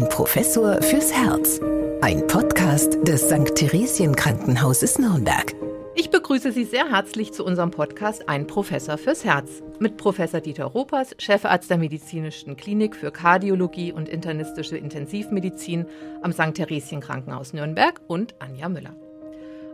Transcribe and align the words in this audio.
Ein 0.00 0.08
Professor 0.08 0.80
fürs 0.80 1.12
Herz. 1.12 1.60
Ein 2.00 2.26
Podcast 2.26 3.06
des 3.06 3.28
St. 3.28 3.54
Theresien 3.54 4.16
Krankenhauses 4.16 4.98
Nürnberg. 4.98 5.54
Ich 5.94 6.08
begrüße 6.08 6.52
Sie 6.52 6.64
sehr 6.64 6.90
herzlich 6.90 7.34
zu 7.34 7.44
unserem 7.44 7.70
Podcast 7.70 8.26
Ein 8.26 8.46
Professor 8.46 8.96
fürs 8.96 9.26
Herz 9.26 9.62
mit 9.78 9.98
Professor 9.98 10.40
Dieter 10.40 10.64
Ropers, 10.64 11.14
Chefarzt 11.18 11.68
der 11.68 11.76
Medizinischen 11.76 12.56
Klinik 12.56 12.96
für 12.96 13.10
Kardiologie 13.10 13.92
und 13.92 14.08
internistische 14.08 14.78
Intensivmedizin 14.78 15.84
am 16.22 16.32
St. 16.32 16.54
Theresien 16.54 17.02
Krankenhaus 17.02 17.52
Nürnberg 17.52 18.00
und 18.06 18.34
Anja 18.38 18.70
Müller. 18.70 18.96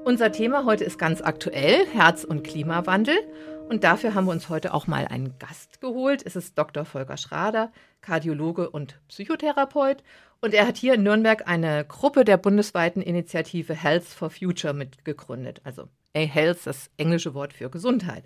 Unser 0.05 0.33
Thema 0.33 0.65
heute 0.65 0.83
ist 0.83 0.99
ganz 0.99 1.21
aktuell, 1.21 1.87
Herz- 1.93 2.25
und 2.25 2.43
Klimawandel. 2.43 3.17
Und 3.69 3.83
dafür 3.83 4.15
haben 4.15 4.27
wir 4.27 4.33
uns 4.33 4.49
heute 4.49 4.73
auch 4.73 4.87
mal 4.87 5.09
einen 5.09 5.39
Gast 5.41 5.81
geholt. 5.81 6.23
Es 6.25 6.37
ist 6.37 6.57
Dr. 6.57 6.85
Volker 6.85 7.17
Schrader, 7.17 7.73
Kardiologe 8.01 8.71
und 8.71 9.01
Psychotherapeut. 9.09 10.05
Und 10.41 10.55
er 10.55 10.69
hat 10.69 10.77
hier 10.77 10.95
in 10.95 11.03
Nürnberg 11.03 11.49
eine 11.49 11.85
Gruppe 11.85 12.25
der 12.25 12.37
bundesweiten 12.37 13.03
Initiative 13.03 13.75
Health 13.75 14.05
for 14.05 14.31
Future 14.31 14.73
mitgegründet. 14.73 15.61
Also 15.65 15.89
A-Health, 16.15 16.61
das 16.65 16.91
englische 16.97 17.35
Wort 17.35 17.53
für 17.53 17.69
Gesundheit. 17.69 18.25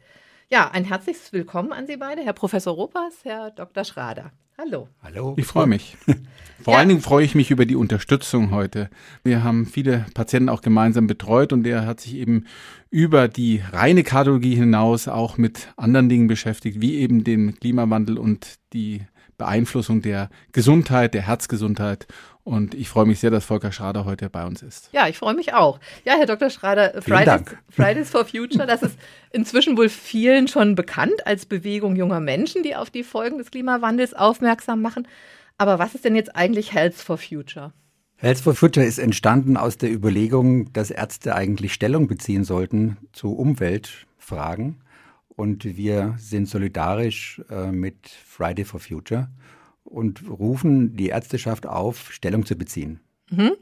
Ja, 0.53 0.69
ein 0.69 0.85
herzliches 0.85 1.33
Willkommen 1.33 1.73
an 1.73 1.87
Sie 1.87 1.97
beide, 1.97 2.23
Herr 2.23 2.33
Professor 2.33 2.75
Ropas, 2.75 3.21
Herr 3.23 3.53
Dr. 3.53 3.85
Schrader. 3.85 4.33
Hallo. 4.59 4.89
Hallo. 5.01 5.37
Ich 5.39 5.47
freue 5.47 5.69
mich. 5.69 5.97
Vor 6.61 6.75
ja. 6.75 6.81
allen 6.81 6.89
Dingen 6.89 7.03
freue 7.03 7.25
ich 7.25 7.37
mich 7.37 7.53
über 7.53 7.67
die 7.67 7.77
Unterstützung 7.77 8.51
heute. 8.51 8.91
Wir 9.23 9.45
haben 9.45 9.65
viele 9.65 10.07
Patienten 10.13 10.49
auch 10.49 10.61
gemeinsam 10.61 11.07
betreut 11.07 11.53
und 11.53 11.65
er 11.69 11.87
hat 11.87 12.01
sich 12.01 12.17
eben 12.17 12.47
über 12.91 13.29
die 13.29 13.63
reine 13.71 14.03
Kardiologie 14.03 14.57
hinaus 14.57 15.07
auch 15.07 15.39
mit 15.39 15.69
anderen 15.77 16.09
Dingen 16.09 16.27
beschäftigt, 16.27 16.81
wie 16.81 16.97
eben 16.97 17.23
den 17.23 17.55
Klimawandel 17.55 18.19
und 18.19 18.57
die 18.73 19.03
Beeinflussung 19.39 20.03
der 20.03 20.31
Gesundheit, 20.51 21.15
der 21.15 21.29
Herzgesundheit. 21.29 22.09
Und 22.43 22.75
ich 22.75 22.89
freue 22.89 23.07
mich 23.07 23.21
sehr, 23.21 23.31
dass 23.31 23.45
Volker 23.45 23.71
Schrader 23.71 24.05
heute 24.05 24.31
bei 24.31 24.47
uns 24.47 24.63
ist. 24.63 24.89
Ja, 24.93 25.09
ich 25.09 25.19
freue 25.19 25.35
mich 25.35 25.53
auch. 25.53 25.79
Ja, 26.05 26.15
Herr 26.17 26.27
Dr. 26.27 26.51
Schrader, 26.51 27.03
Fridays, 27.03 27.43
Fridays, 27.69 28.11
for 28.11 28.25
Future, 28.25 28.67
das 28.67 28.83
ist 28.83 28.99
inzwischen 29.31 29.77
wohl 29.77 29.89
vielen 29.89 30.49
schon 30.49 30.75
bekannt 30.75 31.27
als 31.27 31.47
Bewegung 31.47 31.97
junger 31.97 32.21
Menschen, 32.21 32.63
die 32.63 32.75
auf 32.75 32.91
die 32.91 33.05
Folgen 33.05 33.39
des 33.39 33.51
Klimawandels 33.51 34.15
aufmerksam 34.15 34.81
machen. 34.81 35.07
Aber 35.59 35.79
was 35.79 35.95
ist 35.95 36.05
denn 36.05 36.17
jetzt 36.17 36.35
eigentlich 36.35 36.73
Health 36.73 36.95
for 36.95 37.19
Future? 37.19 37.73
Health 38.17 38.39
for 38.39 38.55
Future 38.55 38.85
ist 38.85 38.99
entstanden 38.99 39.57
aus 39.57 39.77
der 39.77 39.93
Überlegung, 39.93 40.73
dass 40.73 40.91
Ärzte 40.91 41.35
eigentlich 41.35 41.75
Stellung 41.75 42.07
beziehen 42.09 42.45
sollten 42.45 42.97
zu 43.13 43.33
Umweltfragen 43.33 44.83
und 45.29 45.65
wir 45.65 46.15
sind 46.19 46.49
solidarisch 46.49 47.41
äh, 47.51 47.73
mit 47.73 48.09
Friday 48.09 48.65
for 48.65 48.81
Future 48.81 49.29
und 49.85 50.29
rufen 50.29 50.97
die 50.97 51.09
Ärzteschaft 51.09 51.67
auf, 51.67 52.13
Stellung 52.13 52.47
zu 52.47 52.57
beziehen. 52.57 53.01
Mhm. 53.31 53.53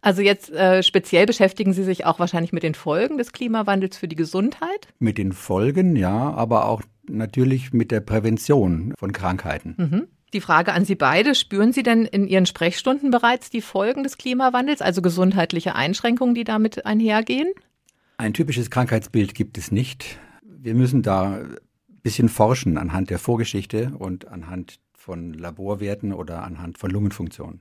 Also 0.00 0.20
jetzt 0.22 0.50
äh, 0.50 0.82
speziell 0.82 1.26
beschäftigen 1.26 1.72
Sie 1.72 1.84
sich 1.84 2.04
auch 2.04 2.18
wahrscheinlich 2.18 2.52
mit 2.52 2.64
den 2.64 2.74
Folgen 2.74 3.18
des 3.18 3.32
Klimawandels 3.32 3.96
für 3.96 4.08
die 4.08 4.16
Gesundheit? 4.16 4.88
Mit 4.98 5.16
den 5.16 5.32
Folgen, 5.32 5.94
ja, 5.94 6.32
aber 6.32 6.66
auch 6.66 6.82
natürlich 7.08 7.72
mit 7.72 7.90
der 7.92 8.00
Prävention 8.00 8.94
von 8.98 9.12
Krankheiten. 9.12 9.74
Mhm. 9.78 10.06
Die 10.32 10.40
Frage 10.40 10.72
an 10.72 10.84
Sie 10.84 10.94
beide, 10.94 11.34
spüren 11.34 11.72
Sie 11.72 11.82
denn 11.82 12.04
in 12.04 12.26
Ihren 12.26 12.46
Sprechstunden 12.46 13.10
bereits 13.10 13.50
die 13.50 13.60
Folgen 13.60 14.02
des 14.02 14.18
Klimawandels, 14.18 14.80
also 14.80 15.02
gesundheitliche 15.02 15.74
Einschränkungen, 15.74 16.34
die 16.34 16.44
damit 16.44 16.86
einhergehen? 16.86 17.48
Ein 18.16 18.34
typisches 18.34 18.70
Krankheitsbild 18.70 19.34
gibt 19.34 19.56
es 19.56 19.72
nicht 19.72 20.18
wir 20.62 20.74
müssen 20.74 21.02
da 21.02 21.36
ein 21.36 21.56
bisschen 22.02 22.28
forschen 22.28 22.78
anhand 22.78 23.10
der 23.10 23.18
Vorgeschichte 23.18 23.92
und 23.98 24.28
anhand 24.28 24.78
von 25.00 25.32
Laborwerten 25.32 26.12
oder 26.12 26.42
anhand 26.42 26.76
von 26.76 26.90
Lungenfunktionen. 26.90 27.60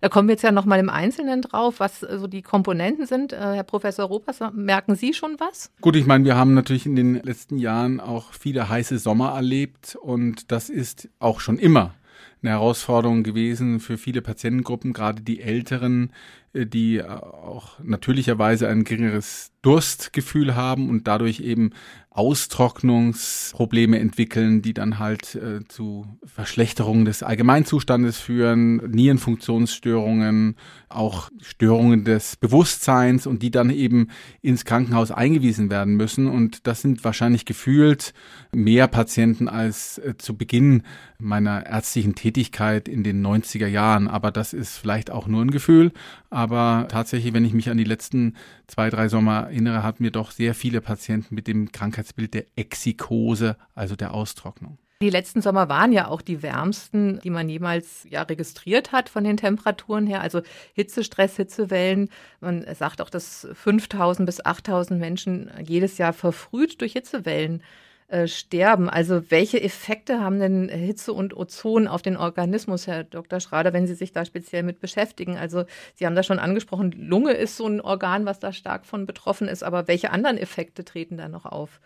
Da 0.00 0.08
kommen 0.08 0.28
wir 0.28 0.34
jetzt 0.34 0.42
ja 0.42 0.52
nochmal 0.52 0.80
im 0.80 0.90
Einzelnen 0.90 1.40
drauf, 1.40 1.78
was 1.78 2.00
so 2.00 2.26
die 2.26 2.42
Komponenten 2.42 3.06
sind. 3.06 3.32
Äh, 3.32 3.36
Herr 3.36 3.62
Professor 3.62 4.06
Ropas, 4.06 4.40
merken 4.52 4.94
Sie 4.96 5.14
schon 5.14 5.36
was? 5.38 5.70
Gut, 5.80 5.96
ich 5.96 6.04
meine, 6.04 6.24
wir 6.24 6.36
haben 6.36 6.52
natürlich 6.52 6.84
in 6.84 6.96
den 6.96 7.14
letzten 7.14 7.58
Jahren 7.58 8.00
auch 8.00 8.32
viele 8.34 8.68
heiße 8.68 8.98
Sommer 8.98 9.30
erlebt 9.30 9.96
und 10.02 10.52
das 10.52 10.68
ist 10.68 11.08
auch 11.18 11.40
schon 11.40 11.58
immer 11.58 11.94
eine 12.42 12.50
Herausforderung 12.50 13.22
gewesen 13.22 13.80
für 13.80 13.96
viele 13.98 14.22
Patientengruppen, 14.22 14.92
gerade 14.92 15.22
die 15.22 15.40
Älteren, 15.40 16.12
die 16.54 16.98
äh, 16.98 17.06
auch 17.06 17.78
natürlicherweise 17.82 18.68
ein 18.68 18.84
geringeres 18.84 19.52
Durstgefühl 19.62 20.56
haben 20.56 20.88
und 20.88 21.06
dadurch 21.06 21.40
eben 21.40 21.72
Austrocknungsprobleme 22.12 24.00
entwickeln, 24.00 24.62
die 24.62 24.74
dann 24.74 24.98
halt 24.98 25.36
äh, 25.36 25.60
zu 25.68 26.18
Verschlechterungen 26.24 27.04
des 27.04 27.22
Allgemeinzustandes 27.22 28.18
führen, 28.18 28.78
Nierenfunktionsstörungen, 28.90 30.56
auch 30.88 31.30
Störungen 31.40 32.04
des 32.04 32.34
Bewusstseins 32.36 33.28
und 33.28 33.42
die 33.42 33.52
dann 33.52 33.70
eben 33.70 34.08
ins 34.42 34.64
Krankenhaus 34.64 35.12
eingewiesen 35.12 35.70
werden 35.70 35.94
müssen. 35.94 36.26
Und 36.26 36.66
das 36.66 36.82
sind 36.82 37.04
wahrscheinlich 37.04 37.44
gefühlt 37.44 38.12
mehr 38.52 38.88
Patienten 38.88 39.48
als 39.48 39.98
äh, 39.98 40.16
zu 40.18 40.36
Beginn 40.36 40.82
meiner 41.18 41.64
ärztlichen 41.66 42.16
Tätigkeit 42.16 42.88
in 42.88 43.04
den 43.04 43.24
90er 43.24 43.68
Jahren. 43.68 44.08
Aber 44.08 44.32
das 44.32 44.52
ist 44.52 44.78
vielleicht 44.78 45.12
auch 45.12 45.28
nur 45.28 45.42
ein 45.42 45.52
Gefühl. 45.52 45.92
Aber 46.40 46.88
tatsächlich, 46.88 47.34
wenn 47.34 47.44
ich 47.44 47.52
mich 47.52 47.68
an 47.68 47.76
die 47.76 47.84
letzten 47.84 48.34
zwei, 48.66 48.88
drei 48.88 49.08
Sommer 49.08 49.48
erinnere, 49.48 49.82
hatten 49.82 50.02
wir 50.02 50.10
doch 50.10 50.30
sehr 50.30 50.54
viele 50.54 50.80
Patienten 50.80 51.34
mit 51.34 51.46
dem 51.46 51.70
Krankheitsbild 51.70 52.32
der 52.32 52.46
Exikose, 52.56 53.56
also 53.74 53.94
der 53.94 54.14
Austrocknung. 54.14 54.78
Die 55.02 55.10
letzten 55.10 55.42
Sommer 55.42 55.68
waren 55.68 55.92
ja 55.92 56.08
auch 56.08 56.22
die 56.22 56.42
wärmsten, 56.42 57.20
die 57.20 57.28
man 57.28 57.50
jemals 57.50 58.06
ja 58.08 58.22
registriert 58.22 58.90
hat 58.90 59.10
von 59.10 59.22
den 59.22 59.36
Temperaturen 59.36 60.06
her. 60.06 60.22
Also 60.22 60.40
Hitzestress, 60.72 61.36
Hitzewellen. 61.36 62.08
Man 62.40 62.64
sagt 62.74 63.02
auch, 63.02 63.10
dass 63.10 63.46
5000 63.52 64.24
bis 64.24 64.42
8000 64.42 64.98
Menschen 64.98 65.50
jedes 65.62 65.98
Jahr 65.98 66.14
verfrüht 66.14 66.80
durch 66.80 66.94
Hitzewellen 66.94 67.62
äh, 68.10 68.26
sterben. 68.26 68.90
Also 68.90 69.30
welche 69.30 69.62
Effekte 69.62 70.20
haben 70.20 70.40
denn 70.40 70.68
Hitze 70.68 71.12
und 71.12 71.36
Ozon 71.36 71.86
auf 71.86 72.02
den 72.02 72.16
Organismus, 72.16 72.88
Herr 72.88 73.04
Dr. 73.04 73.38
Schrader, 73.38 73.72
wenn 73.72 73.86
Sie 73.86 73.94
sich 73.94 74.12
da 74.12 74.24
speziell 74.24 74.64
mit 74.64 74.80
beschäftigen? 74.80 75.36
Also 75.36 75.64
Sie 75.94 76.06
haben 76.06 76.16
da 76.16 76.24
schon 76.24 76.40
angesprochen, 76.40 76.90
Lunge 76.90 77.34
ist 77.34 77.56
so 77.56 77.68
ein 77.68 77.80
Organ, 77.80 78.26
was 78.26 78.40
da 78.40 78.52
stark 78.52 78.84
von 78.84 79.06
betroffen 79.06 79.46
ist, 79.46 79.62
aber 79.62 79.86
welche 79.86 80.10
anderen 80.10 80.38
Effekte 80.38 80.84
treten 80.84 81.18
da 81.18 81.28
noch 81.28 81.46
auf? 81.46 81.80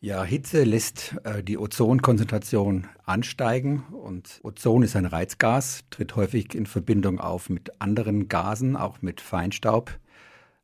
Ja, 0.00 0.24
Hitze 0.24 0.64
lässt 0.64 1.16
äh, 1.24 1.42
die 1.42 1.58
Ozonkonzentration 1.58 2.86
ansteigen 3.04 3.84
und 3.92 4.40
Ozon 4.42 4.82
ist 4.82 4.96
ein 4.96 5.04
Reizgas, 5.04 5.84
tritt 5.90 6.16
häufig 6.16 6.54
in 6.54 6.64
Verbindung 6.64 7.20
auf 7.20 7.50
mit 7.50 7.78
anderen 7.82 8.28
Gasen, 8.28 8.74
auch 8.74 9.02
mit 9.02 9.20
Feinstaub, 9.20 9.98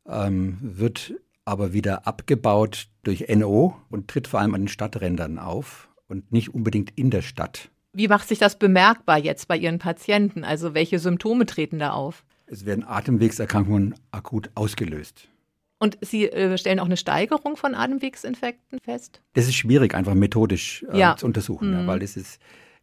ähm, 0.09 0.57
wird 0.63 1.13
aber 1.47 1.73
wieder 1.73 2.07
abgebaut 2.07 2.89
durch 3.05 3.25
NO 3.29 3.77
und 3.89 4.09
tritt 4.09 4.29
vor 4.29 4.41
allem 4.41 4.55
an 4.55 4.63
den 4.63 4.69
Stadträndern 4.69 5.39
auf 5.39 5.89
und 6.09 6.33
nicht 6.33 6.53
unbedingt 6.53 6.91
in 6.99 7.11
der 7.11 7.23
Stadt. 7.23 7.71
Wie 7.93 8.09
macht 8.09 8.29
sich 8.29 8.39
das 8.39 8.59
bemerkbar 8.59 9.17
jetzt 9.17 9.49
bei 9.49 9.57
Ihren 9.57 9.79
Patienten? 9.79 10.45
Also 10.45 10.75
welche 10.75 10.99
Symptome 10.99 11.47
treten 11.47 11.79
da 11.79 11.93
auf? 11.93 12.25
Es 12.47 12.67
werden 12.67 12.85
Atemwegserkrankungen 12.85 13.95
akut 14.11 14.51
ausgelöst. 14.55 15.29
Und 15.79 15.99
Sie 16.01 16.29
äh, 16.29 16.59
stellen 16.59 16.81
auch 16.81 16.87
eine 16.87 16.97
Steigerung 16.97 17.57
von 17.57 17.75
Atemwegsinfekten 17.75 18.81
fest? 18.81 19.23
Das 19.35 19.47
ist 19.47 19.55
schwierig, 19.55 19.95
einfach 19.95 20.15
methodisch 20.15 20.85
äh, 20.93 20.99
ja. 20.99 21.17
zu 21.17 21.27
untersuchen, 21.27 21.71
mhm. 21.71 21.81
ja, 21.81 21.87
weil 21.87 22.01
das 22.01 22.17
ist, 22.17 22.41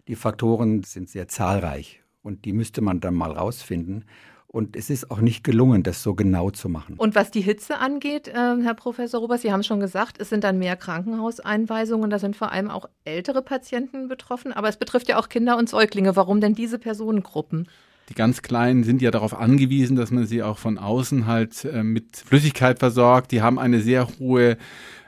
die 0.07 0.15
Faktoren 0.15 0.83
sind 0.83 1.09
sehr 1.09 1.27
zahlreich 1.27 2.01
und 2.21 2.45
die 2.45 2.53
müsste 2.53 2.81
man 2.81 2.99
dann 2.99 3.13
mal 3.13 3.31
rausfinden. 3.31 4.05
Und 4.53 4.75
es 4.75 4.91
ist 4.91 5.09
auch 5.09 5.19
nicht 5.19 5.43
gelungen, 5.43 5.81
das 5.81 6.03
so 6.03 6.13
genau 6.13 6.51
zu 6.51 6.69
machen. 6.69 6.93
Und 6.97 7.15
was 7.15 7.31
die 7.31 7.41
Hitze 7.41 7.79
angeht, 7.79 8.27
äh, 8.27 8.33
Herr 8.33 8.75
Professor 8.75 9.19
Robers, 9.19 9.41
Sie 9.41 9.51
haben 9.51 9.61
es 9.61 9.65
schon 9.65 9.79
gesagt, 9.79 10.21
es 10.21 10.29
sind 10.29 10.43
dann 10.43 10.59
mehr 10.59 10.75
Krankenhauseinweisungen. 10.75 12.11
Da 12.11 12.19
sind 12.19 12.35
vor 12.35 12.51
allem 12.51 12.69
auch 12.69 12.87
ältere 13.03 13.41
Patienten 13.41 14.07
betroffen. 14.07 14.53
Aber 14.53 14.69
es 14.69 14.77
betrifft 14.77 15.09
ja 15.09 15.17
auch 15.17 15.27
Kinder 15.27 15.57
und 15.57 15.69
Säuglinge. 15.69 16.15
Warum 16.15 16.39
denn 16.39 16.53
diese 16.53 16.77
Personengruppen? 16.77 17.67
Die 18.09 18.13
ganz 18.13 18.43
Kleinen 18.43 18.83
sind 18.83 19.01
ja 19.01 19.09
darauf 19.09 19.33
angewiesen, 19.33 19.95
dass 19.95 20.11
man 20.11 20.27
sie 20.27 20.43
auch 20.43 20.59
von 20.59 20.77
außen 20.77 21.25
halt 21.25 21.65
äh, 21.65 21.81
mit 21.81 22.17
Flüssigkeit 22.17 22.77
versorgt. 22.77 23.31
Die 23.31 23.41
haben 23.41 23.57
eine 23.57 23.81
sehr 23.81 24.07
hohe 24.19 24.57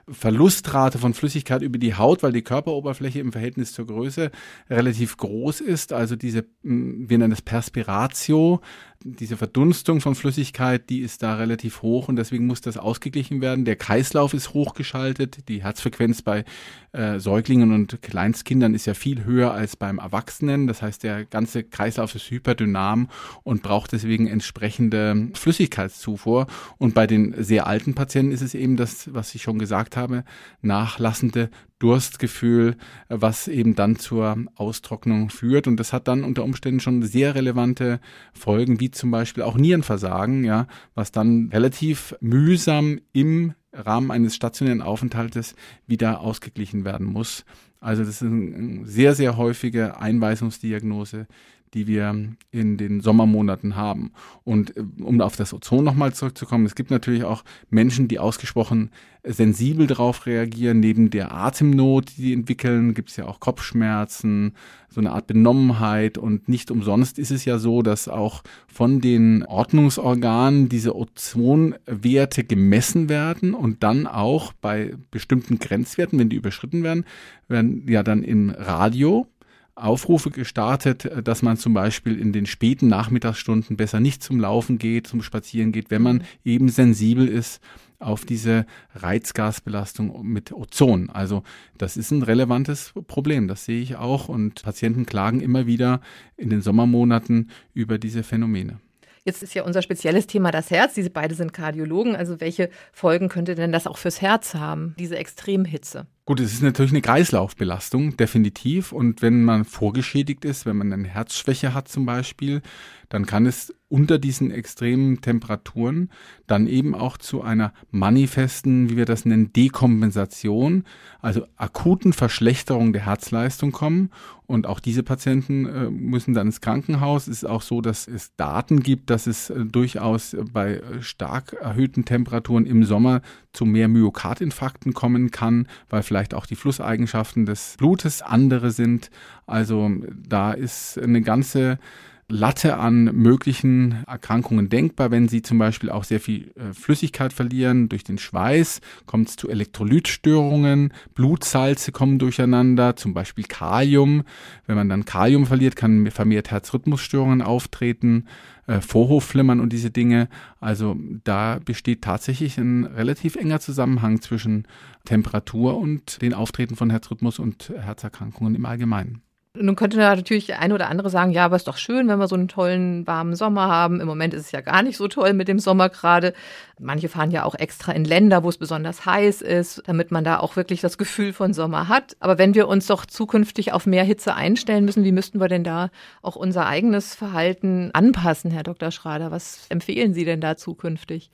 Verlustrate 0.07 0.99
von 0.99 1.13
Flüssigkeit 1.13 1.63
über 1.63 1.79
die 1.79 1.95
Haut, 1.95 2.21
weil 2.21 2.31
die 2.31 2.43
Körperoberfläche 2.43 3.19
im 3.19 3.31
Verhältnis 3.31 3.73
zur 3.73 3.87
Größe 3.87 4.29
relativ 4.69 5.17
groß 5.17 5.61
ist. 5.61 5.93
Also 5.93 6.15
diese, 6.15 6.45
wir 6.61 7.17
nennen 7.17 7.31
das 7.31 7.41
Perspiratio, 7.41 8.61
diese 9.07 9.37
Verdunstung 9.37 10.01
von 10.01 10.15
Flüssigkeit, 10.15 10.89
die 10.89 11.01
ist 11.01 11.21
da 11.21 11.35
relativ 11.35 11.83
hoch 11.83 12.07
und 12.07 12.15
deswegen 12.15 12.47
muss 12.47 12.61
das 12.61 12.75
ausgeglichen 12.75 13.39
werden. 13.39 13.63
Der 13.63 13.75
Kreislauf 13.75 14.33
ist 14.33 14.55
hochgeschaltet. 14.55 15.47
Die 15.47 15.61
Herzfrequenz 15.61 16.23
bei 16.23 16.43
äh, 16.91 17.19
Säuglingen 17.19 17.71
und 17.71 18.01
Kleinstkindern 18.01 18.73
ist 18.73 18.87
ja 18.87 18.95
viel 18.95 19.23
höher 19.23 19.53
als 19.53 19.75
beim 19.75 19.99
Erwachsenen. 19.99 20.65
Das 20.65 20.81
heißt, 20.81 21.03
der 21.03 21.23
ganze 21.23 21.63
Kreislauf 21.63 22.15
ist 22.15 22.31
hyperdynam 22.31 23.09
und 23.43 23.61
braucht 23.61 23.91
deswegen 23.91 24.25
entsprechende 24.25 25.29
Flüssigkeitszufuhr. 25.35 26.47
Und 26.79 26.95
bei 26.95 27.05
den 27.05 27.35
sehr 27.37 27.67
alten 27.67 27.93
Patienten 27.93 28.31
ist 28.31 28.41
es 28.41 28.55
eben 28.55 28.75
das, 28.75 29.13
was 29.13 29.35
ich 29.35 29.43
schon 29.43 29.59
gesagt 29.59 29.97
habe, 29.97 30.23
nachlassende 30.63 31.51
Durstgefühl, 31.79 32.77
was 33.09 33.47
eben 33.47 33.75
dann 33.75 33.97
zur 33.97 34.37
Austrocknung 34.55 35.29
führt. 35.29 35.67
Und 35.67 35.77
das 35.77 35.91
hat 35.91 36.07
dann 36.07 36.23
unter 36.23 36.43
Umständen 36.43 36.79
schon 36.79 37.03
sehr 37.03 37.35
relevante 37.35 37.99
Folgen, 38.33 38.79
wie 38.79 38.91
zum 38.91 39.11
Beispiel 39.11 39.43
auch 39.43 39.57
Nierenversagen, 39.57 40.43
ja, 40.45 40.67
was 40.93 41.11
dann 41.11 41.49
relativ 41.51 42.15
mühsam 42.21 42.99
im 43.11 43.53
Rahmen 43.73 44.11
eines 44.11 44.35
stationären 44.35 44.81
Aufenthaltes 44.81 45.55
wieder 45.85 46.21
ausgeglichen 46.21 46.85
werden 46.85 47.05
muss. 47.05 47.43
Also 47.81 48.03
das 48.03 48.21
ist 48.21 48.23
eine 48.23 48.85
sehr, 48.85 49.13
sehr 49.13 49.37
häufige 49.37 49.99
Einweisungsdiagnose, 49.99 51.27
die 51.75 51.87
wir 51.87 52.15
in 52.51 52.77
den 52.77 53.01
Sommermonaten 53.01 53.75
haben. 53.75 54.11
Und 54.43 54.75
äh, 54.75 54.83
um 55.01 55.21
auf 55.21 55.35
das 55.35 55.53
Ozon 55.53 55.83
nochmal 55.83 56.13
zurückzukommen, 56.13 56.65
es 56.65 56.73
gibt 56.73 56.89
natürlich 56.89 57.25
auch 57.25 57.43
Menschen, 57.69 58.07
die 58.07 58.17
ausgesprochen 58.17 58.89
sensibel 59.23 59.87
darauf 59.87 60.25
reagieren. 60.25 60.79
Neben 60.79 61.09
der 61.09 61.33
Atemnot, 61.33 62.11
die 62.15 62.21
sie 62.21 62.33
entwickeln, 62.33 62.93
gibt 62.93 63.09
es 63.09 63.17
ja 63.17 63.25
auch 63.25 63.39
Kopfschmerzen, 63.39 64.53
so 64.89 65.01
eine 65.01 65.11
Art 65.11 65.27
Benommenheit. 65.27 66.17
Und 66.17 66.47
nicht 66.47 66.71
umsonst 66.71 67.19
ist 67.19 67.31
es 67.31 67.43
ja 67.43 67.57
so, 67.57 67.81
dass 67.81 68.07
auch 68.07 68.43
von 68.67 69.01
den 69.01 69.43
Ordnungsorganen 69.45 70.69
diese 70.69 70.95
Ozonwerte 70.95 72.43
gemessen 72.43 73.09
werden 73.09 73.53
und 73.53 73.83
dann 73.83 74.07
auch 74.07 74.53
bei 74.53 74.93
bestimmten 75.11 75.59
Grenzwerten, 75.59 76.19
wenn 76.19 76.29
die 76.29 76.37
überschritten 76.37 76.83
werden, 76.83 77.05
werden 77.47 77.85
ja 77.87 78.03
dann 78.03 78.23
im 78.23 78.49
Radio 78.51 79.27
Aufrufe 79.75 80.31
gestartet, 80.31 81.09
dass 81.23 81.41
man 81.41 81.57
zum 81.57 81.73
Beispiel 81.73 82.17
in 82.17 82.31
den 82.31 82.45
späten 82.45 82.87
Nachmittagsstunden 82.87 83.75
besser 83.75 83.99
nicht 83.99 84.23
zum 84.23 84.39
Laufen 84.39 84.77
geht, 84.77 85.07
zum 85.07 85.21
Spazieren 85.21 85.73
geht, 85.73 85.91
wenn 85.91 86.01
man 86.01 86.17
mhm. 86.17 86.23
eben 86.45 86.69
sensibel 86.69 87.27
ist 87.27 87.61
auf 87.99 88.25
diese 88.25 88.65
Reizgasbelastung 88.93 90.25
mit 90.25 90.51
Ozon. 90.51 91.09
Also 91.09 91.43
das 91.77 91.97
ist 91.97 92.11
ein 92.11 92.23
relevantes 92.23 92.93
Problem, 93.07 93.47
das 93.47 93.65
sehe 93.65 93.81
ich 93.81 93.95
auch 93.95 94.29
und 94.29 94.63
Patienten 94.63 95.05
klagen 95.05 95.41
immer 95.41 95.65
wieder 95.65 96.01
in 96.37 96.49
den 96.49 96.61
Sommermonaten 96.61 97.49
über 97.73 97.97
diese 97.97 98.23
Phänomene. 98.23 98.79
Jetzt 99.25 99.41
ist 99.41 99.55
ja 99.55 99.63
unser 99.63 99.81
spezielles 99.81 100.27
Thema 100.27 100.51
das 100.51 100.69
Herz. 100.69 100.93
Diese 100.93 101.09
beide 101.09 101.33
sind 101.33 101.51
Kardiologen. 101.51 102.15
Also 102.15 102.39
welche 102.39 102.69
Folgen 102.93 103.27
könnte 103.27 103.55
denn 103.55 103.71
das 103.71 103.87
auch 103.87 103.97
fürs 103.97 104.21
Herz 104.21 104.53
haben, 104.53 104.93
diese 104.99 105.17
Extremhitze? 105.17 106.05
Gut, 106.27 106.39
es 106.39 106.53
ist 106.53 106.63
natürlich 106.63 106.91
eine 106.91 107.03
Kreislaufbelastung, 107.03 108.17
definitiv. 108.17 108.91
Und 108.91 109.21
wenn 109.21 109.43
man 109.43 109.63
vorgeschädigt 109.63 110.43
ist, 110.43 110.65
wenn 110.65 110.75
man 110.75 110.91
eine 110.91 111.07
Herzschwäche 111.07 111.75
hat 111.75 111.87
zum 111.87 112.07
Beispiel, 112.07 112.63
dann 113.09 113.27
kann 113.27 113.45
es 113.45 113.73
unter 113.87 114.17
diesen 114.17 114.49
extremen 114.49 115.21
Temperaturen 115.21 116.09
dann 116.47 116.65
eben 116.67 116.95
auch 116.95 117.17
zu 117.17 117.43
einer 117.43 117.71
manifesten, 117.91 118.89
wie 118.89 118.97
wir 118.97 119.05
das 119.05 119.25
nennen, 119.25 119.53
Dekompensation, 119.53 120.83
also 121.21 121.45
akuten 121.55 122.11
Verschlechterung 122.11 122.93
der 122.93 123.05
Herzleistung 123.05 123.71
kommen. 123.71 124.09
Und 124.47 124.67
auch 124.67 124.79
diese 124.79 125.01
Patienten 125.01 125.65
äh, 125.65 125.89
müssen 125.89 126.33
dann 126.33 126.47
ins 126.47 126.61
Krankenhaus. 126.61 127.27
Es 127.27 127.37
ist 127.37 127.45
auch 127.45 127.63
so, 127.63 127.81
dass 127.81 128.07
es 128.07 128.35
Daten 128.35 128.81
gibt, 128.81 129.09
dass 129.09 129.27
es 129.27 129.49
äh, 129.49 129.65
durchaus 129.65 130.35
bei 130.51 130.81
stark 130.99 131.53
erhöhten 131.53 132.05
Temperaturen 132.05 132.65
im 132.65 132.83
Sommer 132.83 133.21
zu 133.53 133.65
mehr 133.65 133.87
Myokardinfarkten 133.87 134.93
kommen 134.93 135.31
kann, 135.31 135.67
weil 135.89 136.03
vielleicht 136.03 136.14
auch 136.33 136.45
die 136.45 136.55
Flusseigenschaften 136.55 137.45
des 137.45 137.75
Blutes 137.77 138.21
andere 138.21 138.71
sind. 138.71 139.09
Also 139.45 139.91
da 140.27 140.51
ist 140.53 140.97
eine 140.97 141.21
ganze 141.21 141.79
Latte 142.27 142.77
an 142.77 143.03
möglichen 143.03 144.03
Erkrankungen 144.07 144.67
denkbar. 144.67 145.11
Wenn 145.11 145.27
Sie 145.27 145.43
zum 145.43 145.59
Beispiel 145.59 145.91
auch 145.91 146.03
sehr 146.03 146.19
viel 146.19 146.51
äh, 146.55 146.73
Flüssigkeit 146.73 147.33
verlieren 147.33 147.87
durch 147.87 148.03
den 148.03 148.17
Schweiß, 148.17 148.81
kommt 149.05 149.29
es 149.29 149.35
zu 149.35 149.47
Elektrolytstörungen, 149.47 150.91
Blutsalze 151.13 151.91
kommen 151.91 152.17
durcheinander, 152.17 152.95
zum 152.95 153.13
Beispiel 153.13 153.43
Kalium. 153.43 154.23
Wenn 154.65 154.75
man 154.75 154.89
dann 154.89 155.05
Kalium 155.05 155.45
verliert, 155.45 155.75
kann 155.75 156.09
vermehrt 156.09 156.49
Herzrhythmusstörungen 156.49 157.43
auftreten, 157.43 158.25
äh, 158.67 158.81
Vorhofflimmern 158.81 159.59
und 159.59 159.71
diese 159.73 159.91
Dinge. 159.91 160.29
Also 160.59 160.95
da 161.23 161.59
besteht 161.63 162.01
tatsächlich 162.01 162.57
ein 162.57 162.85
relativ 162.85 163.35
enger 163.35 163.59
Zusammenhang 163.59 164.21
zwischen 164.21 164.67
Temperatur 165.05 165.77
und 165.77 166.21
den 166.21 166.33
Auftreten 166.33 166.75
von 166.75 166.89
Herzrhythmus 166.89 167.39
und 167.39 167.69
Herzerkrankungen 167.69 168.55
im 168.55 168.65
Allgemeinen. 168.65 169.21
Nun 169.57 169.75
könnte 169.75 169.97
natürlich 169.97 170.55
eine 170.55 170.73
oder 170.73 170.89
andere 170.89 171.09
sagen, 171.09 171.31
ja, 171.31 171.45
aber 171.45 171.55
ist 171.55 171.67
doch 171.67 171.77
schön, 171.77 172.07
wenn 172.07 172.19
wir 172.19 172.27
so 172.27 172.35
einen 172.35 172.47
tollen 172.47 173.07
warmen 173.07 173.35
Sommer 173.35 173.67
haben. 173.67 174.01
Im 174.01 174.07
Moment 174.07 174.33
ist 174.33 174.45
es 174.45 174.51
ja 174.51 174.61
gar 174.61 174.83
nicht 174.83 174.97
so 174.97 175.07
toll 175.07 175.33
mit 175.33 175.47
dem 175.47 175.59
Sommer 175.59 175.89
gerade. 175.89 176.33
Manche 176.79 177.09
fahren 177.09 177.31
ja 177.31 177.45
auch 177.45 177.55
extra 177.55 177.93
in 177.93 178.03
Länder, 178.03 178.43
wo 178.43 178.49
es 178.49 178.57
besonders 178.57 179.05
heiß 179.05 179.41
ist, 179.41 179.83
damit 179.85 180.11
man 180.11 180.23
da 180.23 180.39
auch 180.39 180.55
wirklich 180.55 180.81
das 180.81 180.97
Gefühl 180.97 181.31
von 181.31 181.53
Sommer 181.53 181.87
hat. 181.87 182.17
Aber 182.19 182.37
wenn 182.37 182.53
wir 182.53 182.67
uns 182.67 182.87
doch 182.87 183.05
zukünftig 183.05 183.71
auf 183.71 183.85
mehr 183.85 184.03
Hitze 184.03 184.35
einstellen 184.35 184.85
müssen, 184.85 185.03
wie 185.03 185.11
müssten 185.11 185.39
wir 185.39 185.47
denn 185.47 185.63
da 185.63 185.89
auch 186.21 186.35
unser 186.35 186.65
eigenes 186.65 187.15
Verhalten 187.15 187.91
anpassen, 187.93 188.51
Herr 188.51 188.63
Dr. 188.63 188.91
Schrader? 188.91 189.31
Was 189.31 189.65
empfehlen 189.69 190.13
Sie 190.13 190.25
denn 190.25 190.41
da 190.41 190.57
zukünftig? 190.57 191.31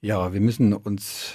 Ja, 0.00 0.32
wir 0.32 0.40
müssen 0.40 0.74
uns 0.74 1.34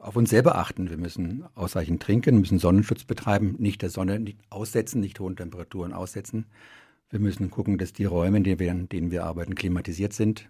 auf 0.00 0.16
uns 0.16 0.30
selber 0.30 0.56
achten. 0.56 0.90
Wir 0.90 0.96
müssen 0.96 1.44
ausreichend 1.54 2.02
trinken, 2.02 2.38
müssen 2.38 2.58
Sonnenschutz 2.58 3.04
betreiben, 3.04 3.56
nicht 3.58 3.82
der 3.82 3.90
Sonne 3.90 4.20
nicht 4.20 4.38
aussetzen, 4.50 5.00
nicht 5.00 5.20
hohen 5.20 5.36
Temperaturen 5.36 5.92
aussetzen. 5.92 6.46
Wir 7.10 7.20
müssen 7.20 7.50
gucken, 7.50 7.78
dass 7.78 7.92
die 7.92 8.04
Räume, 8.04 8.38
in 8.38 8.44
denen 8.44 8.58
wir, 8.58 8.70
in 8.70 8.88
denen 8.88 9.10
wir 9.10 9.24
arbeiten, 9.24 9.54
klimatisiert 9.54 10.12
sind. 10.12 10.48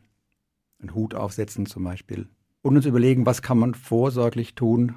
Einen 0.81 0.95
Hut 0.95 1.15
aufsetzen 1.15 1.67
zum 1.67 1.85
Beispiel. 1.85 2.29
Und 2.63 2.77
uns 2.77 2.87
überlegen, 2.87 3.27
was 3.27 3.43
kann 3.43 3.59
man 3.59 3.75
vorsorglich 3.75 4.55
tun, 4.55 4.97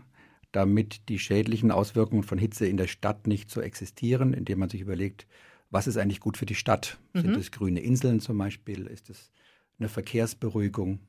damit 0.52 1.08
die 1.10 1.20
schädlichen 1.20 1.72
Auswirkungen 1.72 2.24
von 2.24 2.38
Hitze 2.38 2.66
in 2.66 2.78
der 2.78 2.88
Stadt 2.88 3.28
nicht 3.28 3.50
so 3.50 3.62
existieren, 3.62 4.34
indem 4.34 4.60
man 4.60 4.70
sich 4.70 4.82
überlegt, 4.82 5.28
was 5.70 5.88
ist 5.88 5.98
eigentlich 5.98 6.20
gut 6.20 6.38
für 6.38 6.46
die 6.46 6.56
Stadt? 6.56 7.00
Mhm. 7.14 7.22
Sind 7.22 7.38
es 7.38 7.52
grüne 7.52 7.80
Inseln 7.80 8.20
zum 8.20 8.38
Beispiel? 8.38 8.88
Ist 8.88 9.10
es 9.10 9.32
eine 9.80 9.88
Verkehrsberuhigung? 9.88 11.00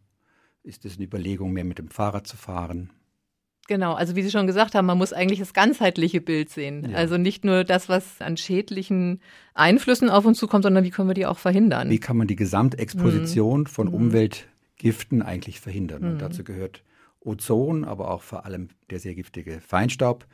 Ist 0.63 0.85
es 0.85 0.97
eine 0.97 1.07
Überlegung, 1.07 1.53
mehr 1.53 1.65
mit 1.65 1.79
dem 1.79 1.89
Fahrrad 1.89 2.27
zu 2.27 2.37
fahren? 2.37 2.93
Genau, 3.69 3.95
also 3.95 4.17
wie 4.17 4.23
Sie 4.23 4.31
schon 4.31 4.47
gesagt 4.47 4.75
haben, 4.75 4.87
man 4.87 4.99
muss 4.99 5.13
eigentlich 5.13 5.39
das 5.39 5.55
ganzheitliche 5.55 6.21
Bild 6.21 6.51
sehen. 6.51 6.91
Ja. 6.91 6.97
Also 6.97 7.17
nicht 7.17 7.45
nur 7.45 7.65
das, 7.65 7.89
was 7.89 8.21
an 8.21 8.37
schädlichen 8.37 9.21
Einflüssen 9.55 10.11
auf 10.11 10.25
uns 10.25 10.39
zukommt, 10.39 10.65
sondern 10.65 10.85
wie 10.85 10.91
können 10.91 11.09
wir 11.09 11.15
die 11.15 11.27
auch 11.27 11.39
verhindern. 11.39 11.89
Wie 11.89 12.01
kann 12.01 12.17
man 12.17 12.27
die 12.27 12.37
Gesamtexposition 12.37 13.61
mhm. 13.61 13.67
von 13.67 13.89
mhm. 13.89 13.95
Umweltgiften 13.95 15.23
eigentlich 15.23 15.61
verhindern? 15.61 16.03
Und 16.03 16.15
mhm. 16.15 16.19
dazu 16.19 16.43
gehört 16.43 16.83
Ozon, 17.21 17.85
aber 17.85 18.11
auch 18.11 18.23
vor 18.23 18.47
allem 18.47 18.69
der 18.91 18.99
sehr 18.99 19.15
giftige 19.15 19.61
Feinstaub 19.61 20.27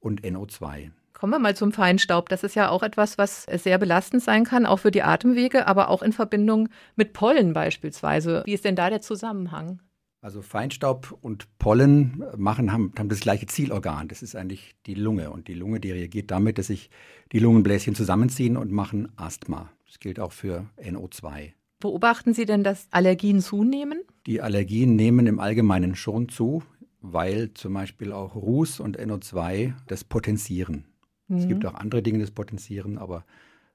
und 0.00 0.22
NO2. 0.22 0.90
Kommen 1.14 1.32
wir 1.32 1.38
mal 1.38 1.56
zum 1.56 1.72
Feinstaub. 1.72 2.28
Das 2.28 2.44
ist 2.44 2.54
ja 2.54 2.68
auch 2.68 2.82
etwas, 2.82 3.16
was 3.16 3.44
sehr 3.44 3.78
belastend 3.78 4.22
sein 4.22 4.44
kann, 4.44 4.66
auch 4.66 4.80
für 4.80 4.90
die 4.90 5.02
Atemwege, 5.02 5.66
aber 5.66 5.88
auch 5.88 6.02
in 6.02 6.12
Verbindung 6.12 6.68
mit 6.96 7.14
Pollen 7.14 7.54
beispielsweise. 7.54 8.42
Wie 8.44 8.52
ist 8.52 8.64
denn 8.64 8.76
da 8.76 8.90
der 8.90 9.00
Zusammenhang? 9.00 9.80
Also 10.24 10.40
Feinstaub 10.40 11.18
und 11.20 11.58
Pollen 11.58 12.24
machen, 12.34 12.72
haben, 12.72 12.94
haben 12.98 13.10
das 13.10 13.20
gleiche 13.20 13.44
Zielorgan. 13.44 14.08
Das 14.08 14.22
ist 14.22 14.34
eigentlich 14.34 14.74
die 14.86 14.94
Lunge. 14.94 15.30
Und 15.30 15.48
die 15.48 15.52
Lunge, 15.52 15.80
die 15.80 15.92
reagiert 15.92 16.30
damit, 16.30 16.56
dass 16.56 16.68
sich 16.68 16.88
die 17.32 17.40
Lungenbläschen 17.40 17.94
zusammenziehen 17.94 18.56
und 18.56 18.72
machen 18.72 19.12
Asthma. 19.16 19.70
Das 19.86 20.00
gilt 20.00 20.18
auch 20.18 20.32
für 20.32 20.64
NO2. 20.82 21.52
Beobachten 21.78 22.32
Sie 22.32 22.46
denn, 22.46 22.64
dass 22.64 22.88
Allergien 22.90 23.42
zunehmen? 23.42 24.00
Die 24.24 24.40
Allergien 24.40 24.96
nehmen 24.96 25.26
im 25.26 25.40
Allgemeinen 25.40 25.94
schon 25.94 26.30
zu, 26.30 26.62
weil 27.02 27.52
zum 27.52 27.74
Beispiel 27.74 28.10
auch 28.10 28.34
Ruß 28.34 28.80
und 28.80 28.98
NO2 28.98 29.74
das 29.88 30.04
potenzieren. 30.04 30.86
Mhm. 31.28 31.36
Es 31.36 31.48
gibt 31.48 31.66
auch 31.66 31.74
andere 31.74 32.02
Dinge, 32.02 32.20
das 32.20 32.30
potenzieren, 32.30 32.96
aber 32.96 33.26